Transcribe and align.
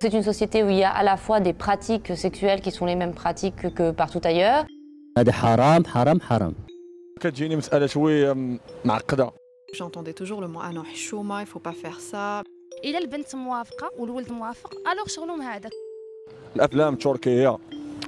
C'est 0.00 0.12
une 0.12 0.22
société 0.22 0.62
où 0.62 0.68
il 0.68 0.76
y 0.76 0.84
a 0.84 0.90
à 0.90 1.02
la 1.02 1.16
fois 1.16 1.40
des 1.40 1.52
pratiques 1.52 2.16
sexuelles 2.16 2.60
qui 2.60 2.70
sont 2.70 2.86
les 2.86 2.96
mêmes 2.96 3.14
pratiques 3.14 3.74
que 3.74 3.90
partout 3.90 4.20
ailleurs. 4.24 4.66
J'entendais 9.72 10.12
toujours 10.12 10.40
le 10.40 10.48
mot 10.48 10.60
ah 10.62 10.72
non, 10.72 10.82
il 11.40 11.46
faut 11.46 11.64
pas 11.68 11.72
faire 11.72 12.00
ça. 12.00 12.42
إلا 12.84 12.98
البنت 12.98 13.34
موافقة 13.34 13.90
والولد 13.98 14.32
موافق 14.32 14.74
الوغ 14.92 15.06
شغلهم 15.06 15.42
هذاك 15.42 15.72
الافلام 16.56 16.94
التركيه 16.94 17.48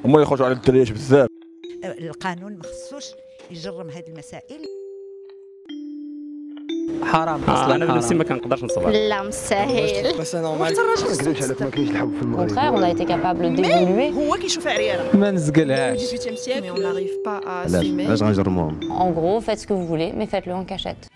هما 0.05 0.15
اللي 0.15 0.23
يخرجوا 0.23 0.47
على 0.47 0.55
الدريات 0.55 0.93
بزاف 0.93 1.29
القانون 1.85 2.53
ما 2.57 2.63
خصوش 2.63 3.05
يجرم 3.51 3.91
هذه 3.91 4.09
المسائل 4.09 4.65
حرام 7.05 7.41
آه 7.49 7.53
اصلا 7.53 7.75
انا 7.75 7.85
حرام 7.85 7.95
بنفسي 7.95 8.15
ما 8.15 8.25
كنقدرش 8.25 8.65
نصبر 8.65 8.91
لا 8.91 9.23
مستاهل 9.23 10.13
Bah, 10.15 10.25
c'est 10.25 10.41
normal. 10.41 10.73
Au 12.33 12.37
contraire, 12.37 12.73
on 12.75 12.83
a 12.83 12.91
été 12.91 13.05
capable 13.05 13.55
d'évoluer. 13.57 14.13
هو 14.15 14.35
كيشوف 14.35 14.67
عريانه 14.67 15.03
ما 15.15 15.31
نزقلهاش 15.31 15.99
18e 16.15 16.37
siècle 16.37 16.63
mais 16.63 16.71
on 16.71 16.79
n'arrive 16.81 17.17
pas 17.25 17.41
à 17.49 17.67
assumer 17.69 18.07
علاش 18.07 18.23
غنجرموهم 18.23 18.81
En 18.91 19.11
gros, 19.11 19.41
faites 19.41 19.59
ce 19.59 19.67
que 19.67 19.73
vous 19.73 19.87
voulez, 19.87 20.13
mais 20.19 20.27
faites-le 20.27 20.53
en 20.55 20.65
cachette. 20.65 21.07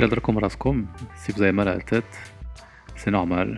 إلا 0.00 0.08
دركم 0.08 0.38
راسكم 0.38 0.86
si 1.24 1.32
vous 1.32 1.42
avez 1.42 1.52
mal 1.52 1.68
à 1.68 1.74
la 1.74 1.80
tête 1.92 2.14
c'est 2.96 3.10
normal 3.10 3.48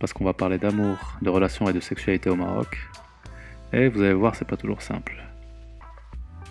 parce 0.00 0.12
qu'on 0.12 0.24
va 0.24 0.32
parler 0.32 0.58
d'amour 0.58 0.96
de 1.22 1.30
relations 1.30 1.68
et 1.68 1.72
de 1.72 1.80
sexualité 1.80 2.30
au 2.30 2.36
Maroc 2.36 2.70
Et 3.75 3.87
vous 3.87 4.03
allez 4.03 4.13
voir, 4.13 4.35
c'est 4.35 4.47
pas 4.47 4.55
toujours 4.55 4.83
simple. 4.83 5.15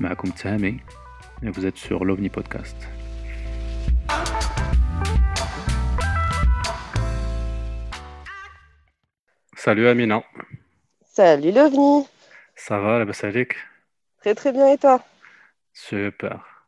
Maakoum 0.00 0.32
Tsahami, 0.32 0.80
et 1.44 1.50
vous 1.50 1.66
êtes 1.66 1.76
sur 1.76 2.04
l'OVNI 2.04 2.28
Podcast. 2.30 2.76
Salut 9.54 9.86
Amina. 9.86 10.24
Salut 11.04 11.52
l'OVNI. 11.52 12.08
Ça 12.56 12.80
va, 12.80 12.98
la 12.98 13.04
Bassalik 13.04 13.54
Très 14.20 14.34
très 14.34 14.50
bien, 14.50 14.72
et 14.72 14.78
toi? 14.78 15.00
Super. 15.74 16.66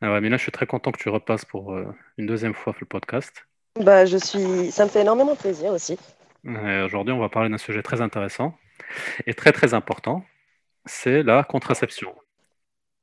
Alors 0.00 0.16
Amina, 0.16 0.38
je 0.38 0.42
suis 0.44 0.52
très 0.52 0.66
content 0.66 0.92
que 0.92 0.98
tu 0.98 1.10
repasses 1.10 1.44
pour 1.44 1.74
euh, 1.74 1.94
une 2.16 2.26
deuxième 2.26 2.54
fois 2.54 2.74
le 2.80 2.86
podcast. 2.86 3.46
Bah, 3.78 4.06
je 4.06 4.16
suis... 4.16 4.72
Ça 4.72 4.86
me 4.86 4.88
fait 4.88 5.02
énormément 5.02 5.36
plaisir 5.36 5.72
aussi. 5.72 5.98
Euh, 6.46 6.86
aujourd'hui, 6.86 7.12
on 7.12 7.20
va 7.20 7.28
parler 7.28 7.50
d'un 7.50 7.58
sujet 7.58 7.82
très 7.82 8.00
intéressant. 8.00 8.54
Et 9.26 9.34
très 9.34 9.52
très 9.52 9.74
important, 9.74 10.24
c'est 10.86 11.22
la 11.22 11.42
contraception. 11.44 12.14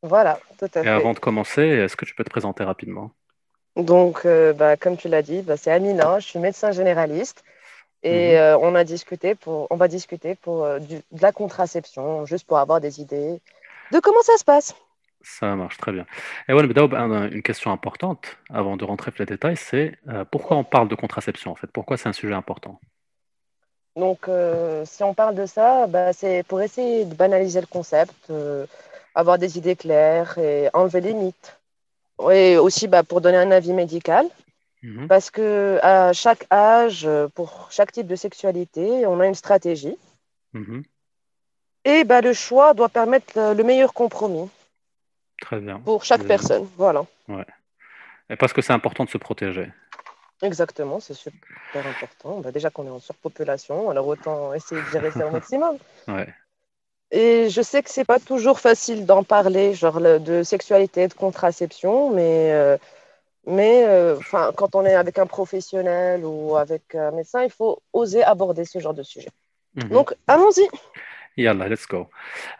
Voilà, 0.04 0.40
tout 0.58 0.66
à 0.66 0.84
fait. 0.84 0.86
Et 0.86 0.90
avant 0.90 1.14
de 1.14 1.20
commencer, 1.20 1.64
est-ce 1.64 1.96
que 1.96 2.06
tu 2.06 2.16
peux 2.16 2.24
te 2.24 2.30
présenter 2.30 2.64
rapidement? 2.64 3.12
Donc, 3.76 4.26
euh, 4.26 4.54
bah, 4.54 4.76
comme 4.76 4.98
tu 4.98 5.08
l'as 5.08 5.22
dit, 5.22 5.42
bah, 5.42 5.56
c'est 5.56 5.72
Amina, 5.72 6.20
je 6.20 6.26
suis 6.26 6.40
médecin 6.40 6.72
généraliste. 6.72 7.44
Et 8.04 8.34
mhm. 8.34 8.38
euh, 8.38 8.58
on, 8.60 8.76
a 8.76 8.84
discuté 8.84 9.36
pour, 9.36 9.68
on 9.70 9.76
va 9.76 9.88
discuter 9.88 10.36
pour, 10.36 10.64
euh, 10.66 10.80
de 10.80 11.02
la 11.22 11.32
contraception, 11.32 12.26
juste 12.26 12.48
pour 12.48 12.60
avoir 12.60 12.80
des 12.80 13.02
idées 13.02 13.40
de 13.92 14.00
comment 14.00 14.22
ça 14.22 14.38
se 14.38 14.44
passe. 14.44 14.76
Ça 15.22 15.56
marche 15.56 15.78
très 15.78 15.92
bien. 15.92 16.06
Et 16.48 16.54
voilà, 16.54 16.68
ben, 16.68 17.30
une 17.32 17.42
question 17.42 17.72
importante 17.72 18.38
avant 18.50 18.78
de 18.78 18.86
rentrer 18.86 19.12
dans 19.12 19.18
les 19.20 19.26
détails, 19.26 19.58
c'est 19.58 19.98
pourquoi 20.32 20.58
on 20.58 20.64
parle 20.64 20.88
de 20.88 20.96
contraception 20.96 21.52
en 21.52 21.56
fait? 21.56 21.68
Pourquoi 21.68 21.98
c'est 21.98 22.08
un 22.08 22.14
sujet 22.14 22.36
important? 22.36 22.80
Donc 23.98 24.28
euh, 24.28 24.86
si 24.86 25.04
on 25.04 25.14
parle 25.14 25.36
de 25.36 25.46
ça, 25.46 25.88
bah, 25.88 26.14
c'est 26.14 26.44
pour 26.44 26.62
essayer 26.62 27.04
de 27.06 27.16
banaliser 27.16 27.60
le 27.60 27.68
concept, 27.68 28.14
euh, 28.30 28.66
avoir 29.16 29.40
des 29.40 29.58
idées 29.58 29.76
claires 29.76 30.38
et 30.38 30.70
enlever 30.74 31.02
les 31.02 31.14
mythes. 31.14 31.60
Et 32.32 32.58
aussi 32.58 32.88
bah, 32.88 33.04
pour 33.04 33.22
donner 33.22 33.38
un 33.38 33.52
avis 33.52 33.74
médical. 33.74 34.28
Mhm. 34.84 35.08
Parce 35.08 35.32
que 35.32 35.80
à 35.82 36.14
chaque 36.14 36.46
âge, 36.52 37.10
pour 37.34 37.70
chaque 37.72 37.92
type 37.92 38.06
de 38.08 38.16
sexualité, 38.16 39.08
on 39.08 39.20
a 39.20 39.26
une 39.26 39.36
stratégie. 39.36 39.98
Mhm. 40.54 40.84
Et 41.86 42.04
bah, 42.04 42.22
le 42.22 42.34
choix 42.34 42.76
doit 42.76 42.90
permettre 42.90 43.34
le, 43.36 43.54
le 43.56 43.64
meilleur 43.64 43.94
compromis 43.94 44.50
Très 45.42 45.60
bien. 45.60 45.80
pour 45.80 46.04
chaque 46.04 46.24
personne. 46.24 46.68
Voilà, 46.78 47.04
Et 48.30 48.36
parce 48.36 48.54
que 48.54 48.62
c'est 48.62 48.74
important 48.74 49.06
de 49.06 49.10
se 49.10 49.18
protéger. 49.18 49.72
Exactement, 50.42 51.00
c'est 51.00 51.14
super 51.14 51.88
important. 51.88 52.40
Bah, 52.42 52.52
déjà 52.52 52.70
qu'on 52.70 52.86
est 52.86 52.92
en 52.92 53.00
surpopulation, 53.00 53.90
alors 53.90 54.08
autant 54.08 54.54
essayer 54.54 54.82
de 54.82 54.88
gérer 54.88 55.12
ça 55.12 55.28
au 55.28 55.32
maximum. 55.32 55.78
Et 57.12 57.50
je 57.50 57.62
sais 57.62 57.82
que 57.82 57.90
c'est 57.90 58.06
pas 58.06 58.20
toujours 58.20 58.60
facile 58.60 59.06
d'en 59.06 59.24
parler, 59.24 59.74
genre 59.74 60.02
de 60.02 60.44
sexualité, 60.44 61.08
de 61.08 61.14
contraception, 61.14 62.14
mais, 62.14 62.52
euh, 62.52 62.78
mais 63.46 63.86
euh, 63.86 64.18
quand 64.56 64.76
on 64.76 64.86
est 64.86 64.94
avec 64.94 65.18
un 65.18 65.26
professionnel 65.26 66.26
ou 66.26 66.58
avec 66.58 66.96
un 66.96 67.12
médecin, 67.12 67.44
il 67.44 67.50
faut 67.50 67.82
oser 67.94 68.24
aborder 68.24 68.66
ce 68.66 68.80
genre 68.80 68.94
de 68.94 69.04
sujet. 69.04 69.30
Mhm. 69.76 69.90
Donc, 69.90 70.14
allons-y. 70.28 70.68
Yalla, 71.38 71.70
let's 71.70 71.88
go. 71.88 72.10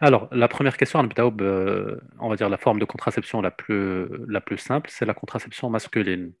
Alors, 0.00 0.28
la 0.32 0.48
première 0.48 0.76
question, 0.78 1.06
euh, 1.18 2.00
on 2.18 2.28
va 2.30 2.36
dire 2.36 2.48
la 2.48 2.56
forme 2.56 2.78
de 2.78 2.84
contraception 2.86 3.42
la 3.42 3.50
plus, 3.50 4.08
la 4.28 4.40
plus 4.40 4.58
simple, 4.58 4.88
c'est 4.90 5.04
la 5.04 5.14
contraception 5.14 5.68
masculine. 5.68 6.32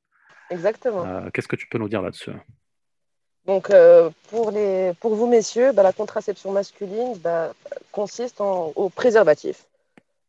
Exactement. 0.50 1.04
Euh, 1.04 1.30
Qu'est-ce 1.30 1.48
que 1.48 1.56
tu 1.56 1.66
peux 1.66 1.78
nous 1.78 1.88
dire 1.88 2.02
là-dessus? 2.02 2.32
Donc, 3.46 3.70
euh, 3.70 4.10
pour, 4.28 4.50
les, 4.50 4.92
pour 5.00 5.14
vous, 5.14 5.26
messieurs, 5.26 5.72
bah, 5.72 5.82
la 5.82 5.92
contraception 5.92 6.52
masculine 6.52 7.16
bah, 7.18 7.52
consiste 7.92 8.40
en, 8.40 8.72
au 8.76 8.90
préservatif. 8.90 9.64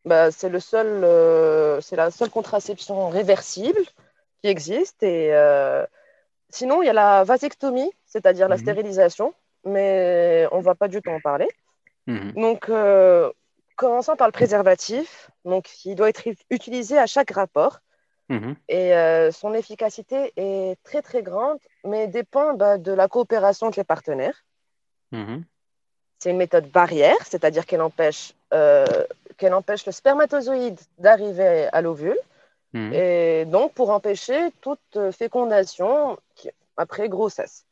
Bah, 0.06 0.32
c'est 0.32 0.50
le 0.50 0.60
seul, 0.60 1.04
euh, 1.04 1.82
c'est 1.82 1.98
la 1.98 2.12
seule 2.12 2.30
contraception 2.30 3.10
réversible 3.10 3.82
qui 4.42 4.50
existe. 4.50 5.04
Et 5.04 5.34
euh, 5.34 5.86
sinon, 6.50 6.82
il 6.82 6.86
y 6.86 6.90
a 6.90 6.94
la 6.94 7.24
vasectomie, 7.26 7.92
c'est-à-dire 8.06 8.48
la 8.48 8.56
Mhm. 8.56 8.62
stérilisation, 8.62 9.34
mais 9.66 10.48
on 10.52 10.60
ne 10.60 10.64
va 10.64 10.76
pas 10.76 10.88
du 10.88 11.02
tout 11.02 11.10
en 11.12 11.20
parler. 11.20 11.50
Mhm. 12.08 12.32
Donc, 12.34 12.72
commençons 13.76 14.16
par 14.16 14.28
le 14.28 14.32
préservatif. 14.32 15.30
Donc, 15.44 15.86
il 15.86 15.96
doit 15.96 16.10
être 16.10 16.24
utilisé 16.50 16.98
à 16.98 17.06
chaque 17.06 17.32
rapport. 17.32 17.80
Mhm. 18.30 18.56
Et 18.68 18.94
euh, 18.96 19.32
son 19.32 19.54
efficacité 19.54 20.32
est 20.38 20.78
très 20.84 21.02
très 21.02 21.24
grande, 21.24 21.58
mais 21.84 22.08
dépend 22.08 22.54
bah, 22.54 22.78
de 22.78 22.92
la 22.92 23.08
coopération 23.08 23.68
entre 23.68 23.80
les 23.80 23.84
partenaires. 23.84 24.44
Mhm. 25.12 25.44
C'est 26.20 26.30
une 26.32 26.38
méthode 26.38 26.70
barrière, 26.70 27.18
c'est-à-dire 27.26 27.66
qu'elle 27.66 27.82
empêche, 27.82 28.34
euh, 28.54 28.86
qu'elle 29.38 29.54
empêche 29.54 29.86
le 29.86 29.92
spermatozoïde 29.92 30.80
d'arriver 30.98 31.68
à 31.72 31.82
l'ovule, 31.82 32.20
Mhm. 32.74 32.94
et 32.94 33.46
donc 33.46 33.74
pour 33.74 33.90
empêcher 33.90 34.52
toute 34.62 35.12
fécondation 35.12 36.20
après 36.78 37.10
grossesse. 37.10 37.66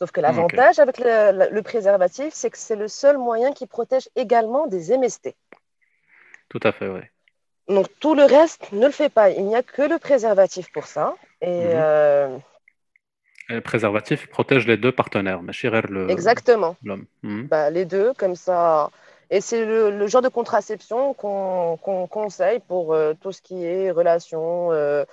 Sauf 0.00 0.10
que 0.10 0.20
l'avantage 0.20 0.80
avec 0.80 0.98
le, 0.98 1.30
le- 1.38 1.50
le 1.50 1.62
préservatif, 1.62 2.34
c'est 2.34 2.50
que 2.50 2.58
c'est 2.58 2.74
le 2.74 2.88
seul 2.88 3.18
moyen 3.18 3.52
qui 3.52 3.66
protège 3.68 4.08
également 4.16 4.66
des 4.66 4.90
MST. 4.92 5.36
Tout 6.48 6.58
à 6.64 6.72
fait, 6.72 6.88
oui. 6.88 7.02
Donc 7.68 7.86
tout 8.00 8.14
le 8.14 8.24
reste 8.24 8.72
ne 8.72 8.86
le 8.86 8.92
fait 8.92 9.08
pas. 9.08 9.30
Il 9.30 9.44
n'y 9.46 9.56
a 9.56 9.62
que 9.62 9.82
le 9.82 9.98
préservatif 9.98 10.70
pour 10.72 10.86
ça. 10.86 11.14
Et 11.40 11.46
Mhm. 11.48 11.68
euh, 11.76 12.38
Et 13.48 13.54
le 13.54 13.60
préservatif 13.60 14.28
protège 14.28 14.66
les 14.66 14.76
deux 14.76 14.92
partenaires, 14.92 15.42
mais 15.42 15.52
le 15.62 16.08
exactement. 16.10 16.76
l'homme. 16.84 17.06
Mhm. 17.22 17.48
Bah, 17.48 17.70
les 17.70 17.84
deux, 17.84 18.12
comme 18.14 18.36
ça. 18.36 18.90
Et 19.30 19.40
c'est 19.40 19.64
le, 19.64 19.90
le 19.90 20.06
genre 20.06 20.22
de 20.22 20.28
contraception 20.28 21.14
qu'on 21.14 21.78
conseille 22.10 22.60
pour 22.60 22.94
euh, 22.94 23.14
tout 23.14 23.32
ce 23.32 23.40
qui 23.42 23.64
est 23.64 23.90
relation 23.90 24.72
euh, 24.72 25.04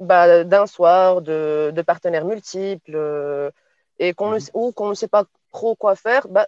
bah, 0.00 0.44
d'un 0.44 0.66
soir, 0.66 1.22
de, 1.22 1.72
de 1.74 1.82
partenaires 1.82 2.24
multiples, 2.24 3.52
et 3.98 4.14
qu'on 4.14 4.32
Mhm. 4.32 4.40
ou 4.54 4.72
qu'on 4.72 4.88
ne 4.90 4.94
sait 4.94 5.08
pas 5.08 5.24
trop 5.52 5.74
quoi 5.76 5.96
faire, 5.96 6.28
bah, 6.28 6.46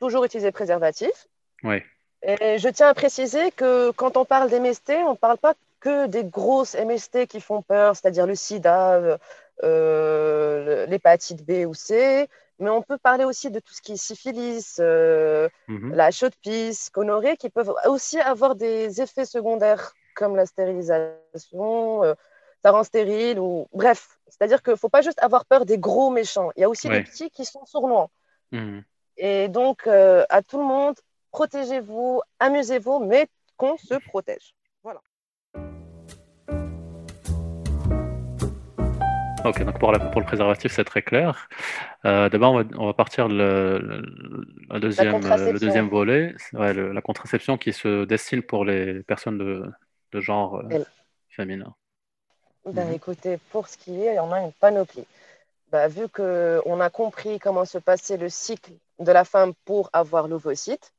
toujours 0.00 0.24
utiliser 0.24 0.52
préservatif. 0.52 1.28
Oui. 1.62 1.82
Et 2.22 2.58
je 2.58 2.68
tiens 2.68 2.88
à 2.88 2.94
préciser 2.94 3.50
que 3.50 3.90
quand 3.92 4.16
on 4.16 4.24
parle 4.24 4.48
d'MST, 4.50 4.90
on 5.06 5.12
ne 5.12 5.16
parle 5.16 5.38
pas 5.38 5.54
que 5.80 6.06
des 6.06 6.24
grosses 6.24 6.74
MST 6.76 7.26
qui 7.26 7.40
font 7.40 7.62
peur, 7.62 7.96
c'est-à-dire 7.96 8.26
le 8.26 8.36
sida, 8.36 8.94
euh, 8.94 9.18
euh, 9.64 10.86
l'hépatite 10.86 11.44
B 11.44 11.66
ou 11.66 11.74
C, 11.74 12.28
mais 12.60 12.70
on 12.70 12.82
peut 12.82 12.98
parler 12.98 13.24
aussi 13.24 13.50
de 13.50 13.58
tout 13.58 13.74
ce 13.74 13.82
qui 13.82 13.92
est 13.94 13.96
syphilis, 13.96 14.76
euh, 14.78 15.48
Mhm. 15.66 15.94
la 15.94 16.12
chaude 16.12 16.34
pisse, 16.42 16.90
gonorrhée, 16.92 17.36
qui 17.36 17.50
peuvent 17.50 17.74
aussi 17.86 18.20
avoir 18.20 18.54
des 18.54 19.00
effets 19.00 19.24
secondaires 19.24 19.92
comme 20.14 20.36
la 20.36 20.46
stérilisation, 20.46 22.04
euh, 22.04 22.14
ça 22.62 22.70
rend 22.70 22.84
stérile, 22.84 23.40
ou 23.40 23.66
bref. 23.72 24.18
C'est-à-dire 24.28 24.62
qu'il 24.62 24.72
ne 24.72 24.76
faut 24.78 24.88
pas 24.88 25.02
juste 25.02 25.20
avoir 25.20 25.44
peur 25.44 25.64
des 25.66 25.78
gros 25.78 26.10
méchants. 26.10 26.50
Il 26.56 26.60
y 26.60 26.64
a 26.64 26.68
aussi 26.68 26.86
Ouais. 26.88 26.98
des 26.98 27.02
petits 27.02 27.30
qui 27.30 27.44
sont 27.44 27.66
sournois. 27.66 28.08
Mhm. 28.52 28.84
Et 29.16 29.48
donc, 29.48 29.86
euh, 29.88 30.24
à 30.28 30.42
tout 30.42 30.58
le 30.58 30.64
monde, 30.64 30.96
protégez-vous, 31.32 32.20
amusez-vous, 32.38 33.00
mais 33.04 33.26
qu'on 33.56 33.76
se 33.76 33.94
protège. 33.94 34.54
Ok, 39.44 39.64
donc 39.64 39.76
pour, 39.80 39.90
la- 39.90 39.98
pour 39.98 40.20
le 40.20 40.26
préservatif, 40.26 40.70
c'est 40.72 40.84
très 40.84 41.02
clair. 41.02 41.48
Euh, 42.04 42.28
D'abord, 42.28 42.52
on 42.52 42.62
va, 42.62 42.64
on 42.78 42.86
va 42.86 42.92
partir 42.92 43.26
le, 43.26 44.02
deuxième, 44.78 45.16
euh, 45.26 45.52
le 45.52 45.58
deuxième 45.58 45.88
volet, 45.88 46.36
ouais, 46.52 46.72
la 46.72 47.02
contraception 47.02 47.58
qui 47.58 47.72
se 47.72 48.04
destine 48.04 48.42
pour 48.42 48.64
les 48.64 49.02
personnes 49.02 49.38
de, 49.38 49.64
de 50.12 50.20
genre 50.20 50.58
euh, 50.58 50.68
Elle. 50.70 50.86
féminin. 51.28 51.74
Ben, 52.64 52.86
Mhm. 52.86 52.92
écoutez, 52.94 53.38
pour 53.50 53.66
ce 53.66 53.76
qui 53.76 54.00
est, 54.00 54.12
il 54.12 54.16
y 54.16 54.20
en 54.20 54.30
a 54.30 54.40
une 54.42 54.52
panoplie. 54.52 55.06
Ben, 55.72 55.88
vu 55.88 56.08
qu'on 56.08 56.80
a 56.80 56.90
compris 56.90 57.40
comment 57.40 57.64
se 57.64 57.78
passait 57.78 58.16
le 58.18 58.28
cycle 58.28 58.70
de 59.00 59.10
la 59.10 59.24
femme 59.24 59.54
pour 59.64 59.90
avoir 59.92 60.28
l'ovocyte, 60.28 60.92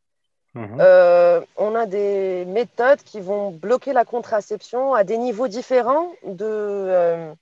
Mhm. 0.56 0.78
euh, 0.80 1.42
on 1.58 1.74
a 1.74 1.86
des 1.86 2.46
méthodes 2.46 3.02
qui 3.02 3.20
vont 3.20 3.52
bloquer 3.52 3.92
la 3.92 4.06
contraception 4.06 4.94
à 4.94 5.04
des 5.04 5.18
niveaux 5.18 5.48
différents 5.48 6.12
de, 6.24 6.46
euh, 6.46 7.34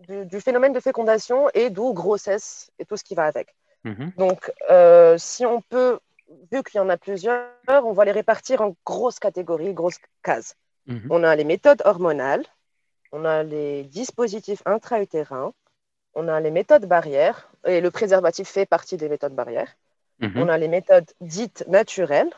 du, 0.00 0.26
du 0.26 0.40
phénomène 0.40 0.72
de 0.72 0.80
fécondation 0.80 1.48
et 1.54 1.70
d'où 1.70 1.94
grossesse 1.94 2.70
et 2.78 2.84
tout 2.84 2.96
ce 2.96 3.04
qui 3.04 3.14
va 3.14 3.24
avec. 3.24 3.54
Mhm. 3.84 4.12
Donc, 4.16 4.52
euh, 4.70 5.16
si 5.18 5.46
on 5.46 5.62
peut, 5.62 5.98
vu 6.52 6.62
qu'il 6.62 6.78
y 6.78 6.80
en 6.80 6.88
a 6.90 6.96
plusieurs, 6.96 7.48
on 7.68 7.92
va 7.92 8.04
les 8.04 8.12
répartir 8.12 8.60
en 8.60 8.74
grosses 8.84 9.18
catégories, 9.18 9.72
grosses 9.72 10.00
cases. 10.22 10.54
Mhm. 10.86 11.08
On 11.10 11.22
a 11.24 11.34
les 11.36 11.44
méthodes 11.44 11.82
hormonales, 11.84 12.44
on 13.12 13.24
a 13.24 13.42
les 13.42 13.84
dispositifs 13.84 14.62
intra-utérins, 14.66 15.52
on 16.14 16.28
a 16.28 16.40
les 16.40 16.50
méthodes 16.50 16.86
barrières, 16.86 17.50
et 17.64 17.80
le 17.80 17.90
préservatif 17.90 18.48
fait 18.48 18.66
partie 18.66 18.96
des 18.96 19.08
méthodes 19.08 19.34
barrières. 19.34 19.74
Mhm. 20.20 20.32
On 20.36 20.48
a 20.48 20.58
les 20.58 20.68
méthodes 20.68 21.10
dites 21.20 21.64
naturelles, 21.68 22.30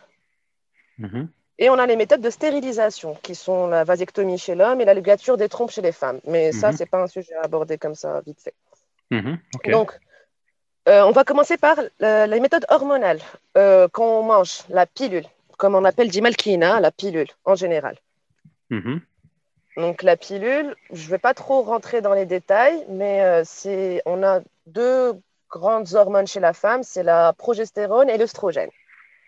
Mhm. 0.99 1.29
et 1.59 1.71
on 1.71 1.75
a 1.79 1.87
les 1.87 1.97
méthodes 1.97 2.21
de 2.21 2.31
stérilisation, 2.31 3.15
qui 3.23 3.35
sont 3.35 3.69
la 3.69 3.85
vasectomie 3.85 4.39
chez 4.39 4.55
l'homme 4.55 4.81
et 4.81 4.85
la 4.85 4.95
ligature 4.95 5.37
des 5.37 5.49
trompes 5.49 5.71
chez 5.71 5.83
les 5.83 5.93
femmes. 5.93 6.21
Mais 6.25 6.53
ça, 6.53 6.71
Mhm. 6.71 6.77
c'est 6.77 6.87
pas 6.87 7.03
un 7.03 7.07
sujet 7.07 7.35
à 7.35 7.43
aborder 7.45 7.79
comme 7.79 7.95
ça, 7.95 8.21
vite 8.27 8.41
fait. 8.41 8.55
Donc, 9.71 9.99
euh, 10.89 11.03
on 11.03 11.13
va 11.13 11.25
commencer 11.25 11.57
par 11.57 11.77
la, 12.01 12.27
la 12.27 12.41
méthode 12.41 12.67
hormonale. 12.69 13.21
Euh, 13.57 13.89
quand 13.91 14.21
on 14.21 14.23
mange 14.23 14.63
la 14.69 14.87
pilule, 14.87 15.27
comme 15.57 15.75
on 15.75 15.85
appelle 15.85 16.09
dimalkina, 16.09 16.81
la 16.81 16.91
pilule 16.91 17.29
en 17.45 17.55
général. 17.55 17.97
Donc 19.77 20.03
la 20.03 20.17
pilule, 20.17 20.75
je 20.93 21.05
ne 21.05 21.11
vais 21.11 21.19
pas 21.19 21.35
trop 21.35 21.63
rentrer 21.63 22.01
dans 22.01 22.13
les 22.13 22.27
détails, 22.27 22.85
mais 22.89 23.23
euh, 23.23 24.01
on 24.07 24.23
a 24.25 24.41
deux 24.67 25.15
grandes 25.51 25.95
hormones 25.95 26.27
chez 26.27 26.41
la 26.41 26.53
femme, 26.53 26.83
c'est 26.83 27.03
la 27.03 27.33
progestérone 27.33 28.09
et 28.11 28.19
l'œstrogène. 28.19 28.71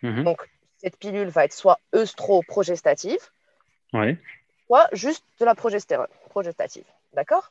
Mhm. 0.02 0.24
Donc 0.24 0.48
cette 0.78 0.96
pilule 0.96 1.28
va 1.28 1.44
être 1.44 1.52
soit 1.52 1.78
œstro-progestative, 1.94 3.20
Ouais. 3.92 4.16
soit 4.66 4.88
juste 4.92 5.24
de 5.40 5.44
la 5.44 5.54
progestérone, 5.54 6.08
progestative. 6.30 6.84
D'accord? 7.12 7.50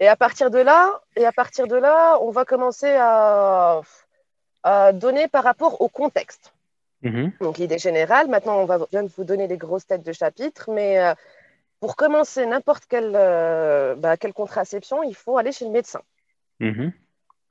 Et 0.00 0.08
à 0.08 0.16
partir 0.16 0.50
de 0.50 0.58
là, 0.58 1.00
et 1.16 1.26
à 1.26 1.32
partir 1.32 1.66
de 1.66 1.76
là, 1.76 2.18
on 2.20 2.30
va 2.30 2.44
commencer 2.44 2.92
à, 2.98 3.82
à 4.62 4.92
donner 4.92 5.28
par 5.28 5.44
rapport 5.44 5.80
au 5.80 5.88
contexte. 5.88 6.52
Mhm. 7.02 7.32
Donc 7.40 7.58
l'idée 7.58 7.78
générale, 7.78 8.28
maintenant 8.28 8.58
on 8.58 8.64
va 8.64 8.78
vient 8.90 9.02
de 9.02 9.10
vous 9.16 9.24
donner 9.24 9.48
les 9.48 9.56
grosses 9.58 9.86
têtes 9.86 10.04
de 10.04 10.12
chapitre, 10.12 10.70
mais 10.70 11.00
euh, 11.00 11.14
pour 11.80 11.96
commencer 11.96 12.46
n'importe 12.46 12.86
quelle, 12.86 13.12
euh, 13.16 13.96
bah, 13.96 14.16
quelle 14.16 14.32
contraception, 14.32 15.02
il 15.02 15.16
faut 15.16 15.36
aller 15.36 15.50
chez 15.50 15.64
le 15.64 15.72
médecin. 15.72 16.00
Mhm 16.60 16.92